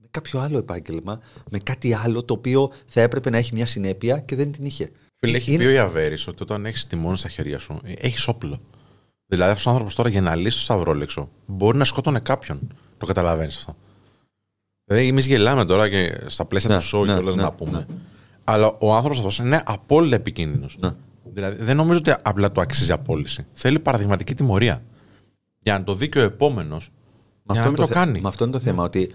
Με 0.00 0.06
κάποιο 0.10 0.40
άλλο 0.40 0.58
επάγγελμα, 0.58 1.20
με 1.50 1.58
κάτι 1.58 1.94
άλλο 1.94 2.24
το 2.24 2.34
οποίο 2.34 2.72
θα 2.86 3.00
έπρεπε 3.00 3.30
να 3.30 3.36
έχει 3.36 3.54
μια 3.54 3.66
συνέπεια 3.66 4.18
και 4.18 4.36
δεν 4.36 4.52
την 4.52 4.64
είχε. 4.64 4.90
Φίλε, 5.18 5.36
έχει 5.36 5.52
Είναι- 5.52 5.64
πει 5.64 5.68
ο 5.70 5.72
Ιαβέρη 5.72 6.14
ότι 6.28 6.42
όταν 6.42 6.66
έχεις 6.66 6.86
τιμόνι 6.86 7.16
στα 7.16 7.28
χέρια 7.28 7.58
σου, 7.58 7.80
έχεις 7.84 8.28
όπλο. 8.28 8.58
Δηλαδή 9.30 9.50
αυτός 9.50 9.66
ο 9.66 9.70
άνθρωπος 9.70 9.94
τώρα 9.94 10.08
για 10.08 10.20
να 10.20 10.34
λύσει 10.36 10.56
το 10.56 10.62
σταυρόλεξο 10.62 11.28
μπορεί 11.46 11.78
να 11.78 11.84
σκότωνε 11.84 12.18
κάποιον. 12.20 12.60
Το 12.98 13.06
καταλαβαίνεις 13.06 13.56
αυτό. 13.56 13.76
Δηλαδή, 14.84 15.06
εμείς 15.08 15.26
γελάμε 15.26 15.64
τώρα 15.64 15.88
και 15.88 16.18
στα 16.26 16.44
πλαίσια 16.44 16.68
Ναι, 16.70 16.76
του 16.76 16.82
σοου 16.82 17.04
ναι, 17.04 17.12
και 17.12 17.18
όλα 17.18 17.34
ναι, 17.34 17.42
να 17.42 17.52
πούμε. 17.52 17.78
ναι. 17.78 17.94
Αλλά 18.44 18.76
ο 18.78 18.94
άνθρωπος 18.94 19.18
αυτός 19.18 19.38
είναι 19.38 19.62
απόλυτα 19.66 20.14
επικίνδυνος. 20.16 20.76
Ναι. 20.80 20.90
Δηλαδή, 21.24 21.62
δεν 21.64 21.76
νομίζω 21.76 21.98
ότι 21.98 22.12
απλά 22.22 22.52
του 22.52 22.60
αξίζει 22.60 22.92
απόλυση. 22.92 23.46
Θέλει 23.52 23.78
παραδειγματική 23.80 24.34
τιμωρία. 24.34 24.82
Για 25.62 25.78
να 25.78 25.84
το 25.84 25.94
δει 25.94 26.08
και 26.08 26.18
ο 26.18 26.22
επόμενος, 26.22 26.90
Με 27.42 27.54
για 27.54 27.54
να 27.54 27.60
αυτό, 27.60 27.70
μην 27.70 27.78
είναι 27.78 27.86
το, 27.86 27.86
θε- 27.86 27.94
κάνει. 28.02 28.12
Ναι. 28.12 28.20
με 28.20 28.28
αυτό 28.28 28.44
είναι 28.44 28.52
το 28.52 28.58
θέμα, 28.58 28.84
ότι 28.84 29.12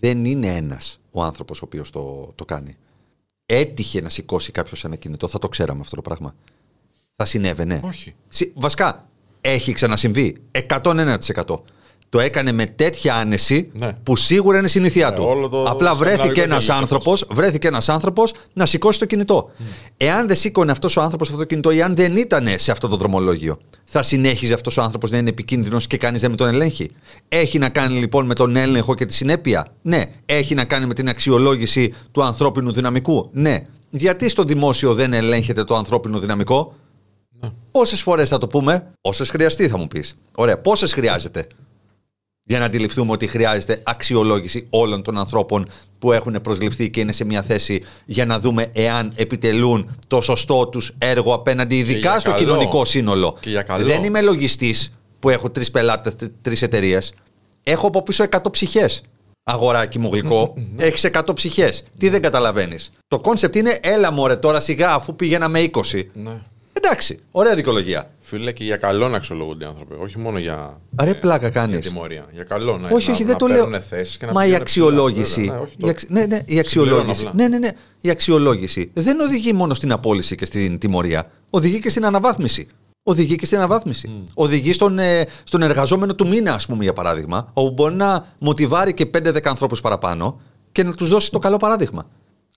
δεν 0.00 0.24
είναι 0.24 0.46
ένας 0.56 1.00
ο 1.10 1.22
άνθρωπος 1.22 1.62
ο 1.62 1.64
οποίος 1.64 1.90
το, 1.90 2.32
το 2.34 2.44
κάνει. 2.44 2.76
Έτυχε 3.46 4.00
να 4.00 4.08
σηκώσει 4.08 4.52
κάποιος 4.52 4.84
ένα 4.84 4.96
κινητό, 4.96 5.28
θα 5.28 5.38
το 5.38 5.48
ξέραμε 5.48 5.80
αυτό 5.80 5.96
το 5.96 6.02
πράγμα. 6.02 6.34
Θα 7.16 7.24
συνέβαινε. 7.24 7.80
Όχι. 7.84 8.14
Συ- 8.28 8.52
Βασικά, 8.54 9.08
έχει 9.40 9.72
ξανασυμβεί 9.72 10.36
101%. 10.68 11.60
Το 12.08 12.20
έκανε 12.20 12.52
με 12.52 12.66
τέτοια 12.66 13.14
άνεση 13.14 13.70
Ναι. 13.72 13.92
που 14.02 14.16
σίγουρα 14.16 14.58
είναι 14.58 14.68
συνήθειά 14.68 15.10
Ναι, 15.10 15.16
του. 15.16 15.24
όλο 15.26 15.48
το 15.48 15.62
Απλά 15.62 15.94
βρέθηκε 15.94 16.22
σκανδιναβικό 16.22 16.52
ένας 16.52 16.64
κελί, 16.64 16.78
άνθρωπος 16.78 17.26
βρέθηκε 17.30 17.66
ένας 17.68 17.88
άνθρωπος 17.88 18.32
να 18.52 18.66
σηκώσει 18.66 18.98
το 18.98 19.04
κινητό. 19.04 19.50
Εάν 19.96 20.26
δεν 20.26 20.36
σήκωνε 20.36 20.70
αυτός 20.72 20.96
ο 20.96 21.00
άνθρωπος 21.00 21.28
αυτό 21.28 21.40
το 21.40 21.46
κινητό 21.46 21.70
ή 21.70 21.82
αν 21.82 21.96
δεν 21.96 22.16
ήταν 22.16 22.46
σε 22.56 22.70
αυτό 22.70 22.88
το 22.88 22.96
δρομολόγιο, 22.96 23.58
θα 23.84 24.02
συνέχιζε 24.02 24.54
αυτός 24.54 24.76
ο 24.76 24.82
άνθρωπος 24.82 25.10
να 25.10 25.18
είναι 25.18 25.28
επικίνδυνος 25.28 25.86
και 25.86 25.96
κανείς 25.96 26.20
δεν 26.20 26.30
με 26.30 26.36
τον 26.36 26.48
ελέγχει. 26.48 26.90
Έχει 27.28 27.58
να 27.58 27.68
κάνει 27.68 27.94
λοιπόν 27.98 28.26
με 28.26 28.34
τον 28.34 28.56
έλεγχο 28.56 28.94
και 28.94 29.04
τη 29.04 29.14
συνέπεια; 29.14 29.66
Ναι. 29.82 30.04
Έχει 30.26 30.54
να 30.54 30.64
κάνει 30.64 30.86
με 30.86 30.94
την 30.94 31.08
αξιολόγηση 31.08 31.94
του 32.12 32.22
ανθρώπινου 32.22 32.72
δυναμικού; 32.72 33.28
Ναι. 33.32 33.66
Γιατί 33.90 34.28
στο 34.28 34.44
δημόσιο 34.44 34.94
δεν 34.94 35.12
ελέγχεται 35.12 35.64
το 35.64 35.76
ανθρώπινο 35.76 36.18
δυναμικό; 36.18 36.74
Πόσες 37.70 38.02
φορές 38.02 38.28
θα 38.28 38.38
το 38.38 38.46
πούμε, 38.46 38.92
Όσες 39.00 39.30
χρειαστεί, 39.30 39.68
θα 39.68 39.78
μου 39.78 39.86
πεις. 39.86 40.18
Ωραία, 40.34 40.58
πόσες 40.58 40.92
χρειάζεται; 40.92 41.46
Για 42.42 42.58
να 42.58 42.64
αντιληφθούμε 42.64 43.12
ότι 43.12 43.26
χρειάζεται 43.26 43.82
αξιολόγηση 43.84 44.66
όλων 44.70 45.02
των 45.02 45.18
ανθρώπων 45.18 45.68
που 45.98 46.12
έχουν 46.12 46.40
προσληφθεί 46.42 46.90
και 46.90 47.00
είναι 47.00 47.12
σε 47.12 47.24
μια 47.24 47.42
θέση 47.42 47.82
για 48.04 48.26
να 48.26 48.40
δούμε 48.40 48.66
εάν 48.72 49.12
επιτελούν 49.14 49.96
το 50.06 50.20
σωστό 50.20 50.68
τους 50.68 50.94
έργο 50.98 51.34
απέναντι 51.34 51.78
ειδικά 51.78 52.10
για 52.10 52.18
στο 52.18 52.30
καλό. 52.30 52.42
κοινωνικό 52.42 52.84
σύνολο. 52.84 53.36
Και 53.40 53.50
για 53.50 53.62
καλό. 53.62 53.86
Δεν 53.86 54.04
είμαι 54.04 54.20
λογιστής 54.20 54.92
που 55.18 55.28
έχω 55.28 55.50
τρεις 55.50 55.70
πελάτες, 55.70 56.14
τρεις 56.42 56.62
εταιρείες. 56.62 57.12
Έχω 57.62 57.86
από 57.86 58.02
πίσω 58.02 58.24
100 58.24 58.50
ψυχές. 58.50 59.02
Αγοράκι 59.42 59.98
μου 59.98 60.08
γλυκό, 60.12 60.54
έχεις 60.76 61.04
100 61.04 61.34
ψυχές. 61.34 61.84
Τι 61.98 62.08
δεν 62.08 62.22
καταλαβαίνεις. 62.22 62.90
Το 63.08 63.18
concept 63.18 63.56
είναι 63.56 63.78
έλα 63.82 64.10
μωρέ 64.12 64.36
τώρα 64.36 64.60
σιγά 64.60 64.94
αφού 64.94 65.16
πήγαιναμε 65.16 65.60
20. 65.60 66.04
Ναι. 66.82 66.88
Εντάξει, 66.88 67.18
ωραία 67.30 67.54
δικαιολογία. 67.54 68.10
Φίλε, 68.20 68.52
και 68.52 68.64
για 68.64 68.76
καλό 68.76 69.08
να 69.08 69.16
αξιολογούνται 69.16 69.64
οι 69.64 69.68
άνθρωποι. 69.68 69.94
Όχι 70.02 70.18
μόνο 70.18 70.38
για. 70.38 70.80
Ρε 71.02 71.10
ε, 71.10 71.14
πλάκα 71.14 71.38
για 71.38 71.48
κάνεις. 71.50 71.86
τιμωρία. 71.88 72.26
Για 72.32 72.44
καλό 72.44 72.78
να 72.78 72.88
όχι, 72.88 73.06
να, 73.08 73.12
όχι, 73.14 73.22
να 73.22 73.28
δεν 73.28 73.36
το 73.36 73.46
λέω. 73.46 73.62
παίρνουν 73.62 73.80
θέσεις 73.80 74.16
και 74.16 74.26
να 74.26 74.32
Μα 74.32 74.40
η 74.40 74.44
πηγαίνουν 74.44 74.62
αξιολόγηση. 74.62 75.22
ψηλά. 75.40 75.54
Ναι, 75.54 75.60
όχι, 75.60 75.72
η 75.76 75.80
το- 75.80 75.88
αξ- 75.88 76.08
ναι, 76.10 76.26
ναι, 76.26 76.36
η 76.36 76.38
Συμπληρώνω 76.38 76.60
αξιολόγηση. 76.60 77.26
απλά. 77.26 77.42
Ναι, 77.42 77.48
ναι, 77.48 77.58
ναι. 77.58 77.70
Η 78.00 78.10
αξιολόγηση 78.10 78.90
δεν 78.94 79.20
οδηγεί 79.20 79.52
μόνο 79.52 79.74
στην 79.74 79.92
απόλυση 79.92 80.34
και 80.34 80.44
στην 80.44 80.78
τιμωρία. 80.78 81.30
Οδηγεί 81.50 81.80
και 81.80 81.90
στην 81.90 82.04
αναβάθμιση. 82.06 82.66
Οδηγεί 83.02 83.36
και 83.36 83.46
στην 83.46 83.58
αναβάθμιση. 83.58 84.22
Οδηγεί 84.34 84.72
στον, 84.72 84.98
ε, 84.98 85.26
στον 85.44 85.62
εργαζόμενο 85.62 86.14
του 86.14 86.28
μήνα, 86.28 86.54
ας 86.54 86.66
πούμε, 86.66 86.82
για 86.82 86.92
παράδειγμα, 86.92 87.50
όπου 87.52 87.72
μπορεί 87.72 87.94
να 87.94 88.26
μοτιβάρει 88.38 88.94
και 88.94 89.06
5-10 89.06 89.48
ανθρώπους 89.50 89.80
παραπάνω 89.80 90.40
και 90.72 90.82
να 90.82 90.92
τους 90.94 91.08
δώσει 91.08 91.30
το 91.30 91.38
καλό 91.38 91.56
παράδειγμα. 91.56 92.06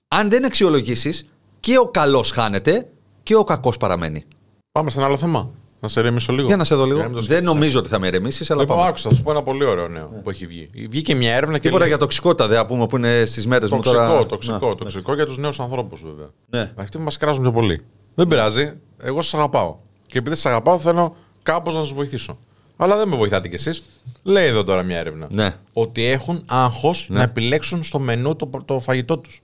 Αν 0.07 0.29
δεν 0.29 0.45
αξιολογήσεις, 0.45 1.27
και 1.59 1.77
ο 1.77 1.85
καλός 1.87 2.31
χάνεται 2.31 2.87
και 3.23 3.35
ο 3.35 3.43
κακός 3.43 3.77
παραμένει. 3.77 4.23
Πάμε 4.71 4.89
σε 4.89 4.97
ένα 4.97 5.07
άλλο 5.07 5.17
θέμα. 5.17 5.49
Να 5.79 5.89
σε 5.89 6.01
ρεμίσω 6.01 6.33
λίγο. 6.33 6.47
Για 6.47 6.55
να 6.57 6.63
σε 6.63 6.75
δω 6.75 6.83
λίγο. 6.85 6.95
Για 6.95 7.03
να 7.03 7.09
μην 7.09 7.19
το 7.19 7.25
Δεν 7.25 7.29
σκέφτεσαι. 7.35 7.53
νομίζω 7.57 7.79
ότι 7.79 7.89
θα 7.89 7.99
με 7.99 8.07
ηρεμήσεις, 8.07 8.51
αλλά 8.51 8.61
Λοιπόν, 8.61 8.75
πάμε. 8.77 8.89
άκουσα, 8.89 9.09
θα 9.09 9.15
σου 9.15 9.23
πω 9.23 9.31
ένα 9.31 9.43
πολύ 9.43 9.65
ωραίο 9.65 9.87
νέο 9.87 10.11
που 10.23 10.29
έχει 10.29 10.47
βγει. 10.47 10.69
Βγήκε 10.89 11.15
μια 11.15 11.33
έρευνα 11.35 11.55
και. 11.55 11.59
Τίποτα 11.61 11.79
λέει- 11.79 11.87
για 11.89 11.97
τοξικότητα, 11.97 12.47
δεν 12.47 12.65
πούμε 12.65 12.85
που 12.87 12.97
είναι 12.97 13.25
στις 13.25 13.47
μέρες 13.47 13.69
μου 13.69 13.75
Τοξικό, 13.75 13.97
τώρα. 14.07 14.25
τοξικό, 14.25 14.69
Να, 14.69 14.75
τοξικό 14.75 15.13
για 15.15 15.25
τους 15.25 15.37
νέους 15.37 15.59
ανθρώπους 15.59 16.01
βέβαια. 16.01 16.29
Ναι. 16.49 16.71
Αυτοί 16.75 16.99
μας 16.99 17.17
κράζουν 17.17 17.41
πιο 17.41 17.51
πολύ. 17.51 17.81
Δεν 18.15 18.27
πειράζει. 18.27 18.73
Εγώ 18.97 19.21
σας 19.21 19.33
αγαπάω. 19.33 19.75
Και 20.07 20.17
επειδή 20.17 20.35
σας 20.35 20.45
αγαπάω, 20.45 20.79
θέλω 20.79 21.15
κάπως 21.43 21.73
να 21.75 21.79
σας 21.79 21.91
βοηθήσω. 21.93 22.37
αλλά 22.77 22.97
δεν 22.97 23.07
με 23.07 23.15
βοηθάτε 23.15 23.47
κι 23.47 23.55
εσείς. 23.55 23.83
Λέει 24.23 24.47
εδώ 24.47 24.63
τώρα 24.63 24.83
μια 24.83 24.97
έρευνα. 24.97 25.27
Ναι. 25.31 25.55
Ότι 25.73 26.05
έχουν 26.05 26.43
άγχος 26.47 27.07
να 27.09 27.21
επιλέξουν 27.21 27.83
στο 27.83 27.99
μενού 27.99 28.35
το, 28.35 28.49
το 28.65 28.79
φαγητό 28.79 29.17
τους. 29.17 29.39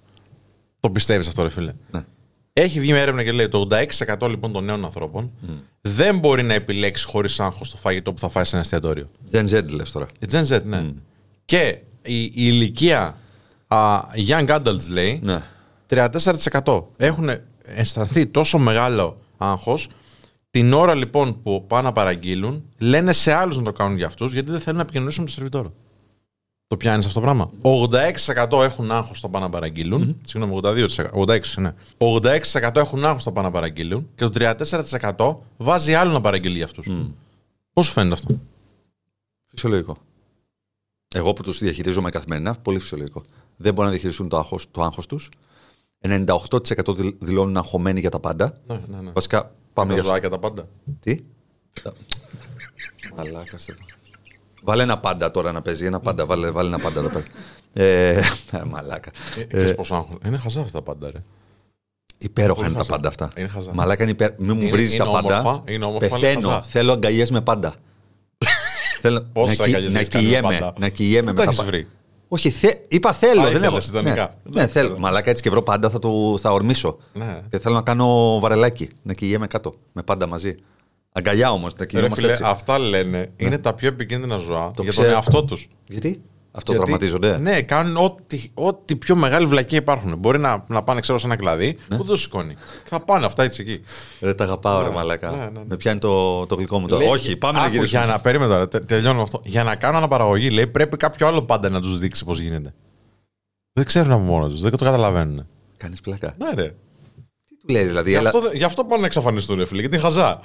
Το 0.80 0.90
πιστεύεις 0.90 1.28
αυτό, 1.28 1.44
ρε 1.44 1.50
φίλε. 1.50 1.74
Ναι. 1.92 2.06
Έχει 2.62 2.80
βγει 2.80 2.92
μια 2.92 3.02
έρευνα 3.02 3.24
και 3.24 3.32
λέει 3.32 3.48
το 3.48 3.68
86% 4.20 4.30
λοιπόν 4.30 4.52
των 4.52 4.64
νέων 4.64 4.86
ανθρώπων 4.86 5.32
δεν 5.82 6.20
μπορεί 6.20 6.44
να 6.44 6.54
επιλέξει 6.54 7.06
χωρίς 7.06 7.40
άγχος 7.40 7.72
το 7.72 7.78
φαγητό 7.78 8.14
που 8.14 8.20
θα 8.20 8.30
φάει 8.30 8.44
σε 8.44 8.52
ένα 8.52 8.62
εστιατόριο. 8.62 9.10
Gen 9.32 9.50
Z 9.50 9.70
λες 9.70 9.92
τώρα. 9.92 10.08
Η 10.20 10.26
Gen 10.32 10.46
Z, 10.48 10.62
ναι. 10.64 10.92
Και 11.46 11.78
η, 12.02 12.24
η 12.24 12.32
ηλικία 12.36 13.18
α, 13.68 14.00
young 14.28 14.48
adults 14.48 14.88
λέει 14.90 15.20
Ναι. 15.24 15.42
34% 15.90 16.84
έχουν 16.98 17.30
αισθανθεί 17.64 18.26
τόσο 18.26 18.58
μεγάλο 18.58 19.22
άγχος 19.38 19.88
την 20.52 20.74
ώρα 20.74 20.96
λοιπόν 20.96 21.42
που 21.42 21.66
πάνε 21.68 21.82
να 21.84 21.92
παραγγείλουν 21.94 22.64
λένε 22.78 23.14
σε 23.14 23.34
άλλους 23.34 23.58
να 23.58 23.64
το 23.64 23.72
κάνουν 23.72 23.98
για 23.98 24.06
αυτούς 24.06 24.34
γιατί 24.34 24.52
δεν 24.52 24.60
θέλουν 24.60 24.78
να 24.78 24.84
επικοινωνήσουν 24.84 25.24
με 25.24 25.30
το 25.30 25.36
σερβιτόρο. 25.36 25.74
Το 26.70 26.78
πιάνεις 26.78 27.06
αυτό 27.06 27.20
το 27.20 27.26
πράγμα; 27.26 27.52
86% 27.62 28.62
έχουν 28.64 28.92
άγχος 28.92 29.18
όταν 29.18 29.32
πάνε 29.32 29.46
να 29.46 29.52
παραγγείλουν. 29.52 30.18
Συγγνώμη, 30.28 30.60
82%. 30.64 31.10
86%, 31.14 31.40
ναι. 31.58 31.74
86% 31.98 32.76
έχουν 32.76 33.06
άγχος 33.06 33.22
όταν 33.22 33.34
πάνε 33.34 33.48
να 33.48 33.54
παραγγείλουν 33.54 34.10
και 34.16 34.28
το 34.28 34.30
34% 35.18 35.36
βάζει 35.58 35.94
άλλο 35.94 36.12
να 36.12 36.22
παραγγείλει 36.22 36.56
για 36.56 36.66
αυτούς. 36.66 36.88
Πώς 37.74 37.86
σου 37.86 37.92
φαίνεται 37.92 38.14
αυτό; 38.14 38.40
Φυσιολογικό. 39.46 39.98
Εγώ 41.16 41.34
που 41.34 41.44
τους 41.44 41.60
διαχειρίζομαι 41.60 42.10
καθημερινά, 42.10 42.54
πολύ 42.54 42.80
φυσιολογικό. 42.80 43.24
Δεν 43.58 43.72
μπορούν 43.74 43.86
να 43.86 43.92
διαχειριστούν 43.92 44.30
το 44.30 44.38
άγχος, 44.38 44.66
το 44.72 44.84
άγχος 44.84 45.06
τους. 45.06 45.30
98% 46.00 46.94
δηλ- 46.96 47.16
δηλώνουν 47.24 47.58
αγχωμένοι 47.58 48.00
για 48.00 48.10
τα 48.10 48.20
πάντα. 48.20 48.58
Ναι, 48.68 48.82
ναι, 48.88 49.02
ναι. 49.02 49.12
Βασικά, 49.12 49.52
πάμε 49.74 49.94
Τα 49.94 50.00
για. 50.00 50.10
ζωάκια 50.10 50.30
τα 50.30 50.40
πάντα. 50.40 50.68
Τι; 51.00 51.20
Μαλάκα, 53.16 53.58
Στέφαν. 53.58 53.86
Βάλε 54.64 54.84
ένα 54.84 54.98
πάντα 55.00 55.32
τώρα 55.32 55.52
να 55.52 55.62
παίζει. 55.62 55.86
Ένα 55.86 56.00
πάντα. 56.00 56.26
Βάλε, 56.26 56.50
βάλε 56.52 56.68
ένα 56.68 56.80
πάντα 56.80 57.00
εδώ 57.00 57.10
πέρα. 57.10 57.24
Ε, 57.74 58.22
μαλάκα. 58.68 59.12
Ε, 59.38 59.44
ξέρεις 59.44 59.76
πόσο 59.76 59.96
άγχο. 59.96 60.18
Είναι 60.26 60.38
χαζά 60.38 60.62
αυτά 60.62 60.72
τα 60.72 60.82
πάντα, 60.82 61.12
ρε. 61.12 61.24
Υπέροχα 62.18 62.54
Πολύ 62.54 62.66
είναι 62.68 62.74
τα 62.78 62.80
χαζά. 62.84 62.92
πάντα 62.96 63.08
αυτά. 63.08 63.30
Είναι 63.36 63.48
χαζά. 63.48 63.72
Μαλάκα 63.74 64.04
είναι 64.04 64.12
υπέρ... 64.12 64.32
Μην 64.38 64.56
μου 64.56 64.62
Είναι- 64.62 64.72
βρίζεις 64.72 64.96
είναι 64.96 65.04
τα 65.04 65.10
πάντα. 65.12 65.40
όμορφα, 65.40 65.64
είναι 65.72 65.86
όμορφα, 65.86 66.06
αλλά 66.16 66.18
είναι 66.18 66.28
Πεθαίνω. 66.36 66.50
χαζά. 66.54 66.64
Θέλω 66.70 66.92
αγκαλιές 66.92 67.32
με 67.32 67.42
πάντα. 67.42 67.74
Θέλω 69.02 69.26
Πόσες 69.34 69.58
να, 69.60 69.66
κυ- 69.66 69.74
αγκαλιές 69.74 69.94
να 69.94 70.00
έχεις 70.00 70.10
κάνει 70.14 70.26
με 70.26 70.32
κυλιέμαι. 70.32 70.54
πάντα; 70.60 70.74
Να 70.80 70.90
κυλιέμαι 70.90 71.32
Πού 71.32 71.32
με 71.32 71.34
τα 71.38 71.44
τα 71.44 71.44
έχεις 71.44 71.58
πάντα. 71.58 71.70
βρει; 71.72 71.88
Όχι, 72.28 72.50
θε... 72.50 72.74
είπα 72.88 73.14
θέλω. 73.14 73.42
Α, 73.42 73.50
δεν 73.50 73.64
έχω. 73.64 73.78
ήθελες 73.78 73.88
ιδανικά. 73.88 74.36
Ναι, 74.44 74.52
Ναι, 74.54 74.62
ναι 74.62 74.68
θέλω. 74.68 74.90
ναι. 74.90 74.98
Μαλάκα 75.00 75.30
έτσι 75.30 75.44
και 75.44 75.50
βρω 75.50 75.62
πάντα 75.62 75.90
θα, 75.90 76.00
του... 76.00 76.38
θα 76.42 76.52
ορμήσω. 76.52 76.98
Ναι. 77.14 77.42
Και 77.50 77.60
θέλω 77.60 77.76
να 77.76 77.82
κάνω 77.82 78.40
βαρελάκι. 78.40 78.90
Να 79.02 79.14
κυλιέμαι 79.14 79.48
κάτω. 79.48 79.74
Με 79.94 80.02
πάντα 80.04 80.28
μαζί. 80.28 80.56
Αγκαλιά 81.12 81.52
όμως. 81.52 81.72
Να 81.74 81.80
Ρε 81.80 81.86
κυλιόμαστε 81.86 82.22
φίλε, 82.22 82.32
έτσι. 82.32 82.44
αυτά 82.46 82.80
λένε 82.80 83.32
είναι 83.38 83.58
τα 83.58 83.74
πιο 83.74 83.88
επικίνδυνα 83.88 84.38
ζώα 84.38 84.60
για 84.64 84.72
τον 84.76 84.88
ξέρω. 84.88 85.10
εαυτό 85.10 85.44
τους. 85.44 85.68
Γιατί; 85.88 86.22
Αυτό 86.52 86.74
τραυματίζονται; 86.74 87.38
Ναι, 87.38 87.62
κάνουν 87.62 87.98
ό,τι, 87.98 88.50
ό,τι 88.54 88.96
πιο 88.96 89.16
μεγάλη 89.16 89.46
βλακία 89.46 89.78
υπάρχουν. 89.78 90.18
Μπορεί 90.18 90.40
να, 90.40 90.64
να 90.68 90.84
πάνε, 90.84 91.00
ξέρω, 91.00 91.18
σε 91.20 91.26
ένα 91.26 91.36
κλαδί 91.36 91.66
Ναι. 91.66 91.74
που 91.98 92.04
δεν 92.04 92.06
το 92.06 92.16
σηκώνει. 92.16 92.54
Και 92.54 92.90
θα 92.90 93.00
πάνε 93.00 93.26
αυτά 93.26 93.44
έτσι 93.44 93.62
εκεί. 93.62 93.82
Ρε 94.22 94.34
τα 94.34 94.44
αγαπάω, 94.44 94.82
ρε 94.82 94.88
Ναι, 94.88 94.94
μαλάκα. 94.94 95.30
ναι, 95.32 95.38
ναι, 95.38 95.44
ναι. 95.44 95.60
Με 95.68 95.76
πιάνει 95.76 96.00
το, 96.00 96.46
το 96.46 96.56
γλυκό 96.56 96.80
μου 96.80 96.88
τώρα. 96.88 97.02
Λέει, 97.04 97.12
Όχι, 97.12 97.38
πάμε 97.38 97.58
να 97.60 97.64
άκου, 97.66 97.74
γυρίσουμε. 97.74 98.04
Για 98.04 98.12
να 98.14 98.20
περίμενε 98.20 98.52
τώρα, 98.52 98.68
τε, 98.68 98.80
τελειώνω 98.80 99.16
με 99.16 99.22
αυτό. 99.22 99.42
Για 99.46 99.64
να 99.64 99.76
κάνω 99.76 99.98
αναπαραγωγή, 99.98 100.50
λέει, 100.50 100.68
πρέπει 100.68 100.98
κάποιο 100.98 101.28
άλλο 101.28 101.42
πάντα 101.42 101.70
να 101.70 101.82
τους 101.82 102.00
δείξει 102.00 102.26
πώς 102.26 102.40
γίνεται. 102.40 102.74
Δεν 103.74 103.86
ξέρουν 103.86 104.12
από 104.12 104.22
μόνος 104.22 104.52
τους, 104.52 104.62
δεν 104.62 104.72
το 104.72 104.78
καταλαβαίνουν. 104.78 105.48
Κάνεις 105.78 106.02
πλάκα. 106.02 106.36
Ναι, 106.38 106.62
ρε. 106.62 106.76
Τι 107.70 107.76
του 107.76 107.80
λέει 107.82 107.90
δηλαδή. 107.90 108.10
Γι' 108.10 108.16
έλα- 108.16 108.30
αυτό, 108.30 108.50
γι' 108.54 108.64
αυτό 108.64 108.84
πάνε 108.86 109.00
να 109.02 109.06
εξαφανιστούν, 109.06 109.58
ρε 109.58 109.66
φίλε, 109.66 109.80
γιατί 109.80 109.96
είναι 109.96 110.04
χαζά. 110.04 110.40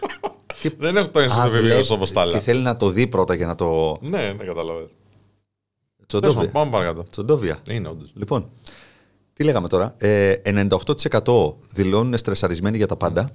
δεν 0.78 0.96
έχουν 0.96 1.10
το 1.10 1.18
Α, 1.18 1.22
ένστικτο 1.22 1.50
βλέπει- 1.50 1.66
βιβλίο 1.66 1.94
όπως 1.94 2.12
τα 2.12 2.22
Και 2.22 2.28
άλλα. 2.28 2.40
θέλει 2.40 2.62
να 2.62 2.76
το 2.76 2.88
δει 2.90 3.06
πρώτα 3.06 3.34
για 3.34 3.46
να 3.46 3.54
το. 3.54 3.96
Ναι, 4.00 4.32
ναι, 4.38 4.44
καταλαβαίνω. 4.44 4.86
Τσοντόβια. 6.06 6.20
Τέλος 6.20 6.34
πάντων, 6.34 6.50
Πάμε 6.52 6.70
παρακάτω. 6.70 7.02
Τσοντόβια. 7.10 7.56
Είναι 7.70 7.88
όντως. 7.88 8.10
Λοιπόν, 8.14 8.50
τι 9.32 9.44
λέγαμε 9.44 9.68
τώρα; 9.68 9.94
Ε, 9.98 10.34
98% 10.44 11.54
δηλώνουν 11.72 12.18
στρεσαρισμένοι 12.18 12.76
για 12.76 12.86
τα 12.86 12.96
πάντα 12.96 13.30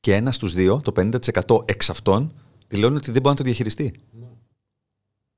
και 0.00 0.14
ένα 0.14 0.32
στους 0.32 0.54
δύο, 0.54 0.80
το 0.84 0.92
50% 0.96 1.62
εξ 1.64 1.90
αυτών, 1.90 2.32
δηλώνουν 2.68 2.96
ότι 2.96 3.10
δεν 3.10 3.22
μπορεί 3.22 3.28
να 3.34 3.40
το 3.40 3.42
διαχειριστεί. 3.42 3.94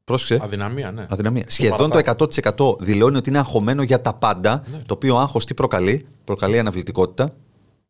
Πρόσεξε. 0.04 0.38
Αδυναμία, 0.44 0.92
ναι. 0.92 1.06
Αδυναμία. 1.10 1.44
Σχεδόν 1.48 1.90
το 1.90 1.98
100% 1.98 2.76
δηλώνει 2.80 3.16
ότι 3.16 3.28
είναι 3.28 3.38
αγχωμένο 3.38 3.82
για 3.82 4.00
τα 4.00 4.14
πάντα, 4.14 4.64
Ναι. 4.70 4.78
το 4.86 4.94
οποίο 4.94 5.16
άγχος 5.16 5.44
τι 5.44 5.54
προκαλεί; 5.54 6.06
Προκαλεί 6.28 6.58
αναβλητικότητα, 6.58 7.34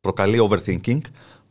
προκαλεί 0.00 0.48
overthinking, 0.50 1.00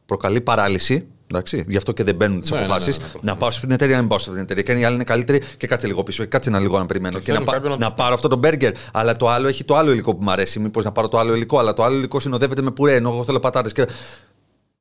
προκαλεί 0.05 0.41
παράλυση. 0.41 1.07
Εντάξει, 1.31 1.65
γι' 1.67 1.77
αυτό 1.77 1.91
και 1.91 2.03
δεν 2.03 2.15
μπαίνουν 2.15 2.41
τις 2.41 2.51
Ναι, 2.51 2.57
ναι, 2.57 2.63
αποφάσεις. 2.63 2.97
ναι, 2.97 3.03
ναι, 3.05 3.11
ναι, 3.21 3.31
να 3.31 3.37
πάω 3.37 3.49
σε 3.51 3.55
αυτή 3.55 3.65
την 3.67 3.75
εταιρεία, 3.75 3.93
να 3.95 3.99
μην 4.01 4.09
πάω 4.09 4.19
σε 4.19 4.29
αυτή 4.29 4.45
την 4.45 4.51
εταιρεία. 4.51 4.73
Και 4.75 4.81
η 4.81 4.85
άλλη 4.85 4.95
είναι 4.95 5.03
καλύτερη 5.03 5.41
και 5.57 5.67
κάτσε 5.67 5.87
λίγο 5.87 6.03
πίσω. 6.03 6.23
Και 6.23 6.29
κάτσε 6.29 6.49
ένα 6.49 6.59
λίγο 6.59 6.77
να 6.77 6.85
περιμένω. 6.85 7.17
Και 7.17 7.23
Και, 7.23 7.31
να, 7.31 7.37
θέλουν 7.37 7.45
πά- 7.51 7.55
κάποιον 7.61 7.79
να- 7.79 7.87
να 7.87 7.93
πάρω 7.93 8.13
αυτό 8.13 8.27
το 8.27 8.35
μπέργκερ. 8.35 8.73
Αλλά 8.93 9.15
το 9.15 9.27
άλλο 9.29 9.47
έχει 9.47 9.63
το 9.63 9.75
άλλο 9.75 9.91
υλικό 9.91 10.15
που 10.15 10.23
μου 10.23 10.31
αρέσει. 10.31 10.59
Μήπως 10.59 10.83
να 10.83 10.91
πάρω 10.91 11.07
το 11.07 11.17
άλλο 11.19 11.35
υλικό. 11.35 11.59
Αλλά 11.59 11.73
το 11.73 11.83
άλλο 11.83 11.95
υλικό 11.97 12.19
συνοδεύεται 12.19 12.61
με 12.61 12.71
πουρέ. 12.71 12.95
Ενώ 12.95 13.09
εγώ 13.09 13.23
θέλω 13.23 13.39
πατάτες. 13.39 13.71
Και... 13.71 13.87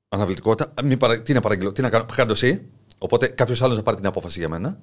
Αναβλητικότητα. 0.09 0.73
Μην 0.85 0.99
παρα... 0.99 1.23
Τι 1.23 1.33
να 1.33 1.40
παραγγείλω, 1.40 1.73
τι 1.73 1.83
να 1.83 1.88
κάνω. 1.90 2.05
Κάντο 2.16 2.33
εσύ. 2.33 2.62
Οπότε 2.99 3.27
κάποιος 3.27 3.62
άλλος 3.62 3.77
να 3.77 3.83
πάρει 3.83 3.97
την 3.97 4.07
απόφαση 4.07 4.38
για 4.38 4.49
μένα. 4.49 4.79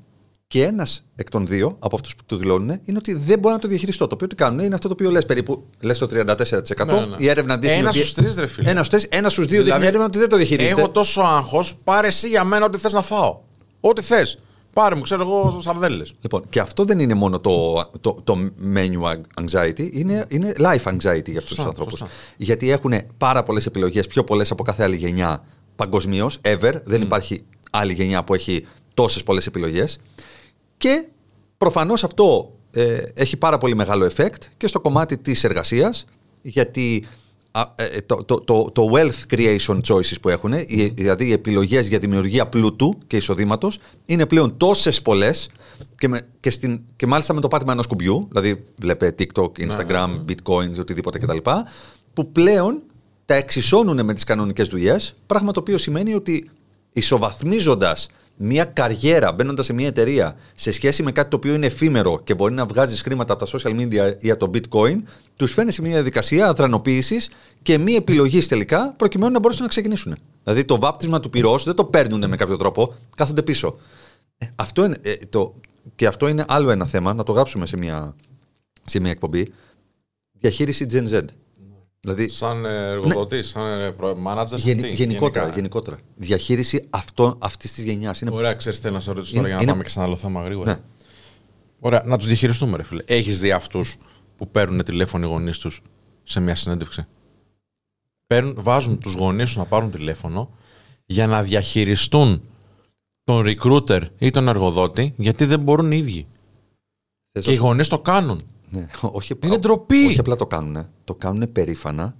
Και 0.53 0.63
ένας 0.63 1.03
εκ 1.15 1.29
των 1.29 1.47
δύο 1.47 1.75
από 1.79 1.95
αυτούς 1.95 2.15
που 2.15 2.23
του 2.25 2.37
δηλώνουν 2.37 2.79
είναι 2.83 2.97
ότι 2.97 3.13
δεν 3.13 3.39
μπορώ 3.39 3.53
να 3.53 3.59
το 3.59 3.67
διαχειριστώ. 3.67 4.07
Το 4.07 4.13
οποίο 4.13 4.27
τι 4.27 4.35
κάνουν 4.35 4.59
είναι 4.59 4.75
αυτό 4.75 4.87
το 4.87 4.93
οποίο 4.93 5.11
λες 5.11 5.25
περίπου. 5.25 5.65
Λες 5.81 5.97
το 5.97 6.07
34%. 6.11 6.11
Ναι, 6.11 6.93
ναι, 6.93 7.05
ναι. 7.05 7.15
Η 7.17 7.29
έρευνα 7.29 7.57
δείχνει. 7.57 7.77
Ένας 7.77 7.95
ότι... 7.95 7.99
στους 7.99 8.13
τρεις, 8.13 8.35
ρε 8.35 8.47
φίλε. 8.47 8.69
Ένας 8.69 8.85
στους 8.85 8.99
τρεις, 8.99 9.17
ένας 9.17 9.31
στους 9.31 9.45
δύο 9.45 9.63
Δηλαδή, 9.63 9.69
δείχνει 9.69 9.85
η 9.85 9.87
έρευνα 9.87 10.05
ότι 10.05 10.17
δεν 10.19 10.29
το 10.29 10.35
διαχειρίζεται. 10.35 10.81
Έχω 10.81 10.89
τόσο 10.89 11.21
άγχος, 11.21 11.75
πάρε 11.83 12.07
εσύ 12.07 12.27
για 12.27 12.43
μένα 12.43 12.65
ό,τι 12.65 12.77
θες 12.77 12.93
να 12.93 13.01
φάω. 13.01 13.39
Ό,τι 13.79 14.01
θες. 14.01 14.39
Πάρε 14.73 14.95
μου, 14.95 15.01
ξέρω 15.01 15.21
εγώ, 15.21 15.59
σαρδέλες. 15.61 16.13
Λοιπόν, 16.21 16.43
και 16.49 16.59
αυτό 16.59 16.83
δεν 16.83 16.99
είναι 16.99 17.13
μόνο 17.13 17.39
το, 17.39 17.73
το, 18.01 18.17
το 18.23 18.37
menu 18.75 19.13
anxiety, 19.41 19.89
είναι, 19.91 20.25
είναι 20.29 20.51
life 20.57 20.83
anxiety 20.83 21.29
για 21.29 21.39
αυτούς 21.39 21.47
Σωστά, 21.47 21.63
του 21.63 21.69
ανθρώπους. 21.69 21.99
σωστά. 21.99 22.07
Γιατί 22.37 22.71
έχουν 22.71 22.93
πάρα 23.17 23.43
πολλές 23.43 23.65
επιλογές, 23.65 24.07
πιο 24.07 24.23
πολλές 24.23 24.51
από 24.51 24.63
κάθε 24.63 24.83
άλλη 24.83 24.95
γενιά 24.95 25.43
παγκοσμίως, 25.75 26.39
ever. 26.41 26.73
Δεν 26.83 27.01
υπάρχει 27.01 27.43
άλλη 27.71 27.93
γενιά 27.93 28.23
που 28.23 28.33
έχει 28.33 28.65
τόσες 28.93 29.23
πολλές 29.23 29.47
επιλογές. 29.47 29.99
Και 30.83 31.07
προφανώς 31.57 32.03
αυτό 32.03 32.53
ε, 32.71 32.97
έχει 33.13 33.37
πάρα 33.37 33.57
πολύ 33.57 33.75
μεγάλο 33.75 34.09
effect 34.15 34.37
και 34.57 34.67
στο 34.67 34.79
κομμάτι 34.79 35.17
της 35.17 35.43
εργασίας, 35.43 36.05
γιατί 36.41 37.05
α, 37.51 37.61
ε, 37.75 38.01
το, 38.05 38.23
το, 38.23 38.35
το, 38.41 38.71
το 38.73 38.89
wealth 38.93 39.33
creation 39.35 39.79
choices 39.87 40.19
που 40.21 40.29
έχουν, 40.29 40.53
οι- 40.53 40.91
δηλαδή 40.95 41.27
οι 41.27 41.31
επιλογές 41.31 41.87
για 41.87 41.99
δημιουργία 41.99 42.47
πλούτου 42.47 42.97
και 43.07 43.17
εισοδήματος, 43.17 43.79
είναι 44.05 44.25
πλέον 44.25 44.57
τόσες 44.57 45.01
πολλές 45.01 45.49
και, 45.97 46.07
με- 46.07 46.27
και, 46.39 46.49
στην- 46.51 46.81
και 46.95 47.07
μάλιστα 47.07 47.33
με 47.33 47.41
το 47.41 47.47
πάτημα 47.47 47.71
ενός 47.71 47.87
κουμπιού, 47.87 48.27
δηλαδή 48.29 48.63
βλέπε 48.81 49.15
TikTok, 49.19 49.51
Instagram, 49.59 50.09
Bitcoin, 50.29 50.79
οτιδήποτε 50.79 51.17
κτλ. 51.19 51.37
Που 52.13 52.31
πλέον 52.31 52.81
τα 53.25 53.33
εξισώνουν 53.35 54.05
με 54.05 54.13
τις 54.13 54.23
κανονικές 54.23 54.67
δουλειές, 54.67 55.15
πράγμα 55.25 55.51
το 55.51 55.59
οποίο 55.59 55.77
σημαίνει 55.77 56.13
ότι 56.13 56.49
ισοβαθμίζοντας 56.93 58.07
μια 58.35 58.65
καριέρα 58.65 59.33
μπαίνοντας 59.33 59.65
σε 59.65 59.73
μια 59.73 59.87
εταιρεία 59.87 60.35
σε 60.53 60.71
σχέση 60.71 61.03
με 61.03 61.11
κάτι 61.11 61.29
το 61.29 61.35
οποίο 61.35 61.53
είναι 61.53 61.65
εφήμερο 61.65 62.21
και 62.23 62.35
μπορεί 62.35 62.53
να 62.53 62.65
βγάζεις 62.65 63.01
χρήματα 63.01 63.33
από 63.33 63.45
τα 63.45 63.57
social 63.57 63.71
media 63.79 64.13
ή 64.19 64.31
από 64.31 64.49
το 64.49 64.59
bitcoin, 64.59 64.95
τους 65.35 65.53
φαίνει 65.53 65.71
σε 65.71 65.81
μια 65.81 65.91
διαδικασία 65.91 66.47
αδρανοποίησης 66.47 67.29
και 67.61 67.77
μη 67.77 67.93
επιλογής 67.93 68.47
τελικά 68.47 68.93
προκειμένου 68.97 69.31
να 69.31 69.39
μπορέσουν 69.39 69.63
να 69.63 69.69
ξεκινήσουν. 69.69 70.15
Δηλαδή 70.43 70.65
το 70.65 70.79
βάπτισμα 70.79 71.19
του 71.19 71.29
πυρός 71.29 71.63
δεν 71.63 71.75
το 71.75 71.85
παίρνουν 71.85 72.29
με 72.29 72.35
κάποιο 72.35 72.57
τρόπο, 72.57 72.93
κάθονται 73.15 73.41
πίσω. 73.41 73.77
Ε, 74.37 74.45
αυτό 74.55 74.85
είναι, 74.85 74.97
ε, 75.01 75.13
το, 75.29 75.53
και 75.95 76.07
αυτό 76.07 76.27
είναι 76.27 76.45
άλλο 76.47 76.69
ένα 76.69 76.85
θέμα, 76.85 77.13
να 77.13 77.23
το 77.23 77.31
γράψουμε 77.31 77.65
σε 77.65 77.77
μια, 77.77 78.15
σε 78.85 78.99
μια 78.99 79.11
εκπομπή. 79.11 79.53
Διαχείριση 80.39 80.85
Gen 80.91 81.09
Z. 81.09 81.21
Δηλαδή, 82.05 82.29
Σαν 82.29 82.65
εργοδότης, 82.65 83.47
σαν 83.47 83.95
μάνατζερ. 84.17 84.59
γενι- 84.59 84.93
γενικότερα, 84.93 85.49
γενικότερα. 85.49 85.97
Διαχείριση 86.15 86.87
αυτής 87.39 87.73
της 87.73 87.83
γενιάς. 87.83 88.21
Είναι 88.21 88.31
Ωραία, 88.33 88.53
ξέρεις, 88.53 88.79
θέλω 88.79 88.93
να 88.93 88.99
σε 88.99 89.11
ρωτήσω 89.11 89.33
τώρα 89.35 89.47
Είναι- 89.47 89.47
για 89.47 89.55
να 89.55 89.61
είναι- 89.61 89.71
πάμε 89.71 89.83
και 89.83 89.89
σε 89.89 89.99
ένα 89.99 90.07
άλλο 90.07 90.17
θέμα 90.17 90.43
γρήγορα. 90.43 90.71
Ναι. 90.71 90.79
Ωραία, 91.79 92.03
να 92.05 92.17
τους 92.17 92.27
διαχειριστούμε, 92.27 92.77
ρε 92.77 92.83
φίλε. 92.83 93.03
Έχεις 93.05 93.39
δει 93.39 93.51
αυτούς 93.51 93.97
που 94.37 94.47
παίρνουν 94.51 94.83
τηλέφωνο 94.83 95.25
οι 95.25 95.29
γονείς 95.29 95.57
τους 95.57 95.81
σε 96.23 96.39
μια 96.39 96.55
συνέντευξη; 96.55 97.05
Παίρνουν, 98.27 98.55
βάζουν 98.59 98.99
τους 98.99 99.13
γονείς 99.13 99.45
τους 99.45 99.55
να 99.55 99.65
πάρουν 99.65 99.91
τηλέφωνο 99.91 100.49
για 101.05 101.27
να 101.27 101.43
διαχειριστούν 101.43 102.41
τον 103.23 103.45
recruiter 103.47 104.01
ή 104.17 104.29
τον 104.29 104.47
εργοδότη 104.47 105.13
γιατί 105.17 105.45
δεν 105.45 105.59
μπορούν 105.59 105.91
οι 105.91 105.97
ίδιοι. 105.97 106.27
Θες 107.31 107.43
Και 107.43 107.49
να 107.49 107.53
οι 107.53 107.57
σου- 107.57 107.65
γονείς 107.65 107.87
το 107.87 107.99
κάνουν. 107.99 108.39
Ναι, 108.73 108.87
όχι, 109.19 109.33
Είναι 109.43 109.57
ντροπή. 109.57 110.05
Όχι 110.05 110.19
απλά 110.19 110.35
το 110.35 110.47
κάνουν. 110.47 110.87
Το 111.03 111.15
κάνουν 111.15 111.51
περήφανα. 111.51 112.15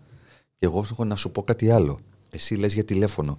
Και 0.57 0.65
εγώ 0.65 0.85
έχω 0.91 1.05
να 1.05 1.15
σου 1.15 1.31
πω 1.31 1.43
κάτι 1.43 1.71
άλλο. 1.71 1.99
Εσύ 2.29 2.55
λες 2.55 2.73
για 2.73 2.83
τηλέφωνο. 2.83 3.37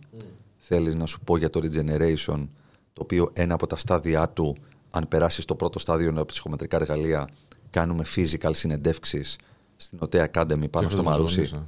Θέλεις 0.57 0.94
να 0.94 1.07
σου 1.07 1.20
πω 1.20 1.37
για 1.37 1.50
το 1.50 1.61
regeneration, 1.62 2.48
το 2.92 3.03
οποίο 3.03 3.31
ένα 3.33 3.55
από 3.55 3.66
τα 3.66 3.77
στάδια 3.77 4.29
του, 4.29 4.57
αν 4.90 5.09
περάσεις 5.09 5.44
το 5.44 5.55
πρώτο 5.55 5.79
στάδιο 5.79 6.12
με 6.12 6.24
ψυχομετρικά 6.24 6.77
εργαλεία, 6.77 7.29
κάνουμε 7.70 8.05
physical 8.14 8.50
συνεντεύξεις 8.55 9.37
στην 9.77 9.98
ΟΤΕ 10.03 10.31
Academy 10.33 10.46
πάνω 10.46 10.59
Και 10.59 10.70
στο 10.70 10.87
αυτό 10.87 10.96
τους 10.96 11.05
Μαρούσι 11.05 11.37
γονείς, 11.37 11.53
ε. 11.53 11.66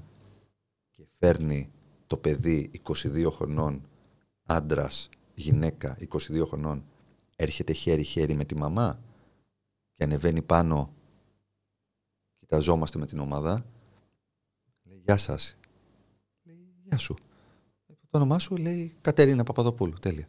και 0.91 1.03
φέρνει 1.19 1.71
το 2.07 2.17
παιδί 2.17 2.71
22 2.83 3.31
χρονών 3.31 3.83
άντρας 4.47 5.09
γυναίκα 5.35 5.97
22 6.13 6.47
χρονών 6.47 6.85
έρχεται 7.37 7.73
χέρι-χέρι 7.73 8.35
με 8.35 8.45
τη 8.45 8.57
μαμά 8.57 9.01
και 9.95 10.05
ανεβαίνει 10.05 10.43
πάνω, 10.43 10.93
κοιταζόμαστε 12.47 12.99
με 12.99 13.07
την 13.07 13.19
ομάδα, 13.19 13.65
λέει 14.83 15.03
«Γεια 15.05 15.17
σας». 15.17 15.57
Λέει 16.43 16.75
«Γεια 16.85 16.99
σου». 16.99 17.15
Το 17.87 18.23
όνομά 18.23 18.39
σου 18.39 18.57
λέει 18.57 18.93
Κατερίνα 19.01 19.45
Παπαδοπούλου. 19.45 19.95
Τέλεια. 20.01 20.27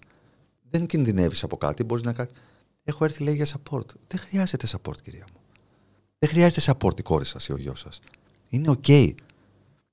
Δεν 0.69 0.85
κινδυνεύεις 0.85 1.43
από 1.43 1.57
κάτι, 1.57 1.83
μπορείς 1.83 2.03
να 2.03 2.13
κάνεις... 2.13 2.31
Έχω 2.83 3.03
έρθει 3.03 3.23
λέει 3.23 3.35
για 3.35 3.45
support. 3.45 3.85
Δεν 4.07 4.19
χρειάζεται 4.19 4.67
support 4.71 5.01
κυρία 5.03 5.25
μου. 5.33 5.39
Δεν 6.19 6.29
χρειάζεται 6.29 6.73
support 6.73 6.99
η 6.99 7.01
κόρη 7.01 7.25
σας 7.25 7.47
ή 7.47 7.53
ο 7.53 7.57
γιος 7.57 7.79
σας. 7.79 7.99
Είναι 8.49 8.69
οκ. 8.69 8.87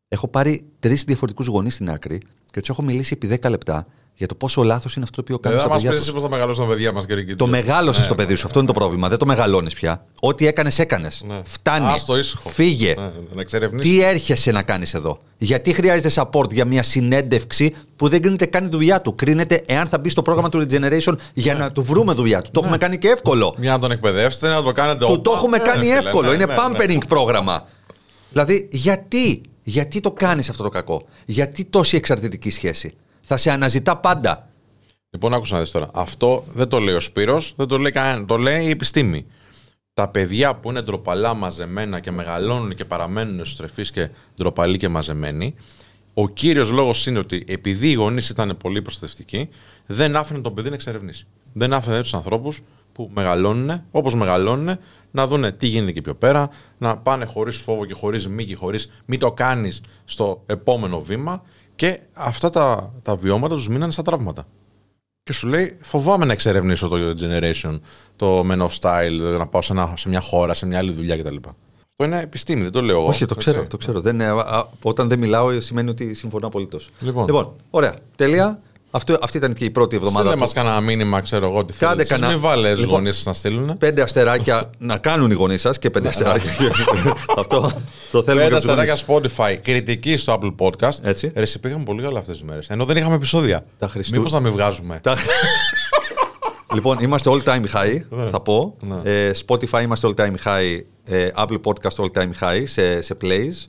Έχω 0.08 0.28
πάρει 0.28 0.66
τρεις 0.78 1.04
διαφορετικούς 1.04 1.46
γονείς 1.46 1.74
στην 1.74 1.90
άκρη 1.90 2.20
και 2.50 2.60
τους 2.60 2.68
έχω 2.68 2.82
μιλήσει 2.82 3.12
επί 3.20 3.38
10 3.42 3.50
λεπτά 3.50 3.86
για 4.16 4.26
το 4.26 4.34
πόσο 4.34 4.62
λάθος 4.62 4.94
είναι 4.94 5.04
αυτό 5.04 5.16
το 5.16 5.22
οποίο 5.22 5.38
κάνεις. 5.38 5.58
Δεν 5.58 5.66
στα 5.68 5.68
θα 5.68 5.74
μας 5.74 5.82
παιδιά 5.82 5.98
πεις 5.98 6.04
τους. 6.04 6.14
πώς 6.14 6.22
θα 6.22 6.36
μεγαλώσουν 6.36 6.66
τα 6.66 6.72
παιδιά 6.74 6.92
μας, 6.92 7.06
κύριε 7.06 7.22
Κίτρι. 7.22 7.36
Το 7.36 7.46
μεγάλωσες 7.46 8.02
Ναι, 8.02 8.08
το 8.08 8.14
παιδί 8.14 8.34
σου. 8.34 8.46
Αυτό 8.46 8.58
είναι 8.58 8.68
το 8.68 8.74
πρόβλημα. 8.74 9.08
Δεν 9.08 9.18
το 9.18 9.26
μεγαλώνεις 9.26 9.74
πια. 9.74 10.04
Ό,τι 10.20 10.46
έκανες, 10.46 10.78
έκανες. 10.78 11.22
Ναι. 11.26 11.40
Φτάνει. 11.44 11.86
Άσ' 11.86 12.04
το 12.04 12.16
ήσυχο. 12.18 12.48
Φύγε. 12.48 12.94
Ναι, 12.98 13.02
ναι, 13.02 13.10
να 13.34 13.40
εξερευνήσεις. 13.40 13.90
Τι 13.90 14.02
έρχεσαι 14.02 14.50
να 14.50 14.62
κάνεις 14.62 14.94
εδώ; 14.94 15.18
Γιατί 15.38 15.72
χρειάζεται 15.72 16.10
support 16.22 16.50
για 16.52 16.64
μια 16.64 16.82
συνέντευξη 16.82 17.74
που 17.96 18.08
δεν 18.08 18.20
κρίνεται 18.22 18.46
καν 18.46 18.64
η 18.64 18.68
δουλειά 18.68 19.00
του. 19.00 19.14
Κρίνεται 19.14 19.62
εάν 19.66 19.86
θα 19.86 19.98
μπει 19.98 20.08
στο 20.08 20.22
πρόγραμμα 20.22 20.48
του 20.48 20.66
Regeneration 20.68 21.14
για 21.32 21.54
να 21.54 21.72
του 21.72 21.82
βρούμε 21.82 22.12
δουλειά 22.12 22.42
του. 22.42 22.50
Το 22.52 22.60
έχουμε 22.64 22.76
κάνει 22.78 22.98
και 22.98 23.08
εύκολο. 23.08 23.54
Μια 23.58 23.72
να 23.72 23.78
τον 23.78 23.90
εκπαιδεύσετε, 23.90 24.48
να 24.48 24.62
το 24.62 24.72
κάνετε 24.72 25.06
Του 25.06 25.20
το 25.20 25.32
έχουμε 25.32 25.58
Ναι, 25.58 25.64
κάνει 25.64 25.84
φίλε, 25.84 25.96
εύκολο. 25.98 26.28
ναι, 26.28 26.34
Είναι 26.34 26.44
ναι, 26.44 26.54
ναι. 26.54 26.58
pampering 26.96 27.06
πρόγραμμα. 27.08 27.66
Δηλαδή, 28.30 28.68
γιατί, 28.72 29.40
γιατί 29.62 30.00
το 30.00 30.10
κάνεις 30.12 30.48
αυτό 30.48 30.62
το 30.62 30.68
κακό; 30.68 31.02
Γιατί 31.24 31.64
τόση 31.64 31.96
εξαρτητική 31.96 32.50
σχέση; 32.50 32.94
Θα 33.26 33.36
σε 33.36 33.50
αναζητά 33.50 33.96
πάντα. 33.96 34.48
Λοιπόν, 35.10 35.34
άκουσα 35.34 35.54
να 35.54 35.60
δεις 35.60 35.70
τώρα. 35.70 35.90
Αυτό 35.94 36.44
δεν 36.48 36.68
το 36.68 36.78
λέει 36.78 36.94
ο 36.94 37.00
Σπύρος, 37.00 37.54
δεν 37.56 37.66
το 37.66 37.78
λέει 37.78 37.90
κανένα. 37.90 38.26
Το 38.26 38.36
λέει 38.36 38.64
η 38.64 38.70
επιστήμη. 38.70 39.26
Τα 39.94 40.08
παιδιά 40.08 40.54
που 40.54 40.70
είναι 40.70 40.82
ντροπαλά 40.82 41.34
μαζεμένα 41.34 42.00
και 42.00 42.10
μεγαλώνουν 42.10 42.74
και 42.74 42.84
παραμένουν 42.84 43.40
εσωστρεφείς 43.40 43.90
και 43.90 44.08
ντροπαλοί 44.36 44.76
και 44.76 44.88
μαζεμένοι, 44.88 45.54
ο 46.14 46.28
κύριος 46.28 46.70
λόγος 46.70 47.06
είναι 47.06 47.18
ότι 47.18 47.44
επειδή 47.48 47.90
οι 47.90 47.92
γονείς 47.92 48.28
ήταν 48.28 48.56
πολύ 48.56 48.82
προστατευτικοί, 48.82 49.48
δεν 49.86 50.16
άφηνε 50.16 50.40
τον 50.40 50.54
παιδί 50.54 50.68
να 50.68 50.74
εξερευνήσει. 50.74 51.26
Δεν 51.52 51.72
άφηνε 51.72 52.00
τους 52.00 52.14
ανθρώπους 52.14 52.62
που 52.92 53.10
μεγαλώνουν, 53.14 53.82
όπως 53.90 54.14
μεγαλώνουν, 54.14 54.78
να 55.10 55.26
δούνε 55.26 55.52
τι 55.52 55.66
γίνεται 55.66 55.92
και 55.92 56.00
πιο 56.00 56.14
πέρα, 56.14 56.48
να 56.78 56.96
πάνε 56.96 57.24
χωρίς 57.24 57.56
φόβο 57.56 57.84
και 57.84 57.94
χωρίς 57.94 58.28
μήκη, 58.28 58.54
χωρίς 58.54 59.02
μη 59.04 59.18
το 59.18 59.32
κάνεις 59.32 59.80
στο 60.04 60.42
επόμενο 60.46 61.00
βήμα 61.00 61.42
και 61.76 62.00
αυτά 62.12 62.50
τα, 62.50 62.92
τα 63.02 63.16
βιώματα 63.16 63.54
τους 63.54 63.68
μείνανε 63.68 63.92
σαν 63.92 64.04
τραύματα. 64.04 64.46
Και 65.22 65.32
σου 65.32 65.46
λέει, 65.46 65.76
φοβάμαι 65.82 66.24
να 66.24 66.32
εξερευνήσω 66.32 66.88
το 66.88 66.96
generation, 67.20 67.80
το 68.16 68.40
men 68.40 68.58
of 68.66 68.68
style, 68.80 69.36
να 69.38 69.46
πάω 69.46 69.62
σε, 69.62 69.72
ένα- 69.72 69.94
σε 69.96 70.08
μια 70.08 70.20
χώρα, 70.20 70.54
σε 70.54 70.66
μια 70.66 70.78
άλλη 70.78 70.92
δουλειά 70.92 71.16
κτλ. 71.18 71.36
Αυτό 71.96 72.04
είναι 72.04 72.20
επιστήμη, 72.20 72.62
δεν 72.62 72.72
το 72.72 72.80
λέω 72.82 72.96
εγώ. 72.98 73.06
Όχι, 73.06 73.26
το 73.26 73.34
ξέρω. 73.34 73.56
Έτσι. 73.58 73.70
Το 73.70 73.76
ξέρω. 73.76 74.00
Δεν, 74.00 74.14
είναι- 74.14 74.24
α, 74.26 74.34
α, 74.38 74.64
όταν 74.82 75.08
δεν 75.08 75.18
μιλάω, 75.18 75.60
σημαίνει 75.60 75.90
ότι 75.90 76.14
συμφωνώ 76.14 76.46
απολύτως. 76.46 76.90
Λοιπόν. 77.00 77.26
ωραία. 77.70 77.94
Τέλεια. 78.16 78.60
Αυτό, 78.96 79.18
αυτή 79.22 79.36
ήταν 79.36 79.54
και 79.54 79.64
η 79.64 79.70
πρώτη 79.70 79.96
εβδομάδα. 79.96 80.18
Στείλε 80.20 80.34
του. 80.34 80.40
μας 80.40 80.52
κανένα 80.52 80.80
μήνυμα, 80.80 81.20
ξέρω 81.20 81.46
εγώ 81.46 81.64
τι 81.64 81.72
Κάντε 81.72 81.84
θέλετε. 81.86 82.02
Εσείς 82.02 82.12
κανένα- 82.14 82.32
Μην 82.32 82.40
βάλε 82.40 82.70
τους 82.70 82.80
Λοιπόν, 82.80 82.94
γονείς 82.94 83.16
σας 83.16 83.24
να 83.26 83.32
στείλουν. 83.32 83.78
Πέντε 83.78 84.02
αστεράκια 84.02 84.70
να 84.78 84.98
κάνουν 84.98 85.30
οι 85.30 85.34
γονείς 85.34 85.60
σας 85.60 85.78
και 85.78 85.90
πέντε 85.90 86.08
αστεράκια. 86.14 86.50
Αυτό 87.36 87.60
το 88.10 88.22
θέλουμε 88.22 88.24
Πέντε 88.24 88.34
και 88.34 88.44
από 88.44 88.54
τους 88.54 88.68
αστεράκια 88.68 88.96
Spotify, 89.06 89.58
κριτική 89.62 90.16
στο 90.16 90.38
Apple 90.42 90.54
Podcast. 90.66 90.98
Έτσι. 91.02 91.32
Ρε, 91.34 91.44
σε 91.46 91.58
πήγαμε 91.58 91.84
πολύ 91.84 92.02
καλά 92.02 92.18
αυτές 92.18 92.36
τις 92.38 92.46
μέρες. 92.46 92.68
Ενώ 92.68 92.84
δεν 92.84 92.96
είχαμε 92.96 93.14
επεισόδια. 93.14 93.64
Τα 93.78 93.88
Χριστού- 93.88 94.16
Μήπως 94.16 94.32
να 94.32 94.40
μην 94.40 94.52
βγάζουμε. 94.52 94.98
Τα- 95.02 95.16
λοιπόν, 96.74 96.98
είμαστε 97.00 97.30
all 97.32 97.48
time 97.48 97.64
high, 97.74 98.00
Ναι. 98.08 98.28
θα 98.30 98.40
πω. 98.40 98.76
Ναι. 98.80 99.10
Ε, 99.10 99.30
Spotify 99.46 99.82
είμαστε 99.82 100.08
all 100.14 100.20
time 100.20 100.34
high. 100.44 100.80
ε, 101.04 101.28
Apple 101.36 101.58
Podcast 101.64 102.04
all 102.04 102.20
time 102.22 102.30
high 102.40 102.62
σε, 102.64 103.02
σε 103.02 103.16
plays. 103.24 103.68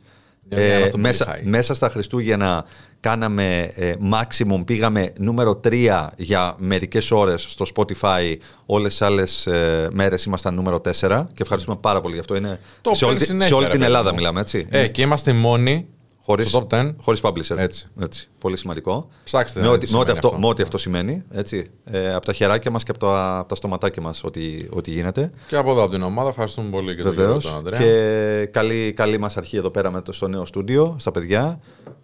Μια 0.50 0.60
μέρα 0.60 0.74
Ε, 0.74 0.82
αυτό 0.84 0.98
μέσα, 0.98 1.26
πολύ 1.26 1.38
high. 1.44 1.48
μέσα 1.50 1.74
στα 1.76 1.90
Χριστούγεννα 1.90 2.66
κάναμε 3.10 3.72
ε, 3.76 3.94
maximum, 4.14 4.66
πήγαμε 4.66 5.12
νούμερο 5.18 5.60
3 5.68 6.08
για 6.18 6.56
μερικές 6.58 7.12
ώρες 7.12 7.42
στο 7.50 7.66
Spotify. 7.76 8.36
Όλες 8.66 8.90
τις 8.90 9.02
άλλες 9.02 9.48
ε, 9.48 9.88
μέρες 9.92 10.24
ήμασταν 10.26 10.54
νούμερο 10.54 10.82
4 11.00 11.26
και 11.34 11.42
ευχαριστούμε 11.42 11.78
πάρα 11.82 12.02
πολύ 12.02 12.14
γι' 12.14 12.20
αυτό. 12.20 12.36
Είναι 12.36 12.60
Το 12.82 12.94
σε 12.94 13.06
όλη, 13.06 13.14
παίρνει 13.14 13.20
τη- 13.20 13.26
συνέχεια, 13.26 13.48
σε 13.48 13.54
όλη 13.54 13.64
ρε 13.66 13.70
την 13.72 13.80
παιδί 13.80 13.92
Ελλάδα 13.92 14.10
μου. 14.10 14.16
μιλάμε, 14.16 14.40
έτσι. 14.40 14.68
Ε, 14.70 14.88
και 14.88 15.02
είμαστε 15.02 15.32
οι 15.32 15.34
μόνοι 15.34 15.88
Χωρίς, 16.24 16.48
στο 16.50 16.68
top 16.72 16.76
10. 16.76 16.96
χωρίς 17.02 17.20
publisher. 17.24 17.58
Έτσι. 17.58 17.88
έτσι. 18.02 18.28
Πολύ 18.46 18.58
σημαντικό. 18.58 19.08
Ψάξτε 19.24 19.60
με 19.60 19.66
να 19.66 19.72
ό,τι, 19.72 19.80
δείτε 19.86 19.92
τι 19.92 19.94
με 19.98 20.00
ό,τι 20.00 20.10
σημαίνει 20.10 20.18
αυτό, 20.20 20.28
αυτό. 20.28 20.40
με 20.40 20.48
ό,τι 20.48 20.64
αυτό 20.64 20.78
σημαίνει. 20.78 21.24
Έτσι. 21.32 21.68
Ε, 21.86 22.14
από 22.14 22.26
τα 22.26 22.34
χεράκια 22.34 22.72
μας 22.72 22.84
και 22.84 22.92
από 22.92 23.00
τα, 23.00 23.38
από 23.38 23.48
τα 23.50 23.56
στοματάκια 23.56 24.02
μας 24.02 24.24
ό,τι, 24.24 24.42
ό,τι 24.70 24.92
γίνεται. 24.92 25.32
Και 25.48 25.56
από 25.56 25.72
εδώ 25.72 25.82
από 25.84 25.92
την 25.92 26.02
ομάδα. 26.02 26.30
Ευχαριστούμε 26.30 26.70
πολύ 26.70 26.96
και 26.96 27.02
τον 27.02 27.14
Βεβαίως. 27.14 27.44
κύριο 27.44 27.58
τον 27.62 27.68
Ανδρέα. 27.74 27.80
Και 27.80 28.46
καλή, 28.46 28.94
καλή 28.94 29.18
μας 29.20 29.38
αρχή 29.38 29.58
εδώ 29.58 29.70
πέρα 29.70 29.92
με 29.92 30.02
το, 30.02 30.14
στο 30.14 30.28
νέο 30.28 30.46
στούντιο, 30.46 30.96
στα 31.00 31.12
παιδιά. 31.12 31.60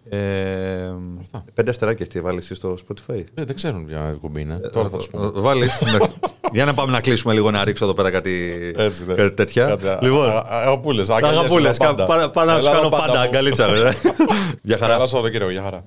Ε, 0.08 0.18
πέντε 1.54 1.70
αστεράκια 1.70 2.06
έχετε 2.08 2.20
βάλει 2.24 2.38
εσείς 2.38 2.56
στο 2.56 2.76
Spotify. 2.88 3.24
Ε, 3.34 3.44
δεν 3.44 3.54
ξέρουν 3.54 3.86
ποια 3.86 4.16
κουμπί 4.20 4.40
είναι. 4.40 4.60
Τώρα 4.72 4.88
θα 4.88 4.96
τους 4.96 5.08
πούμε. 5.08 5.26
Ε, 5.26 5.30
Βάλεις. 5.34 5.80
Ναι. 5.80 5.98
Για 6.52 6.64
να 6.64 6.74
πάμε 6.74 6.92
να 6.92 7.00
κλείσουμε 7.00 7.32
λίγο 7.32 7.50
να 7.50 7.64
ρίξω 7.64 7.84
εδώ 7.84 7.94
πέρα 7.94 8.10
κάτι, 8.10 8.52
Έτσι, 8.76 9.04
ναι. 9.06 9.14
κάτι 9.14 9.30
τέτοια. 9.34 9.66
Κάτσε, 9.66 9.98
λοιπόν, 10.02 10.28
α- 10.30 10.32
α- 10.36 10.44
Αγαπούλες, 10.48 11.06
τα 11.06 11.14
αγκαλιές 11.16 11.38
αγαπούλες. 11.38 11.76
πάντα. 11.76 12.06
Πάω 12.06 12.44
να 12.44 12.56
τους 12.56 12.58
Ελλάδα 12.58 12.76
κάνω 12.76 12.88
πάντα 12.88 13.06
πάντα 13.06 13.18
μου. 13.18 13.24
αγκαλίτσα. 13.24 13.66
ρε. 13.66 13.90
Γεια 14.62 14.78
χαρά. 14.78 14.92
Καλά 14.92 15.06
Σαββατοκύριακο, 15.06 15.50
για 15.50 15.62
χαρά. 15.62 15.80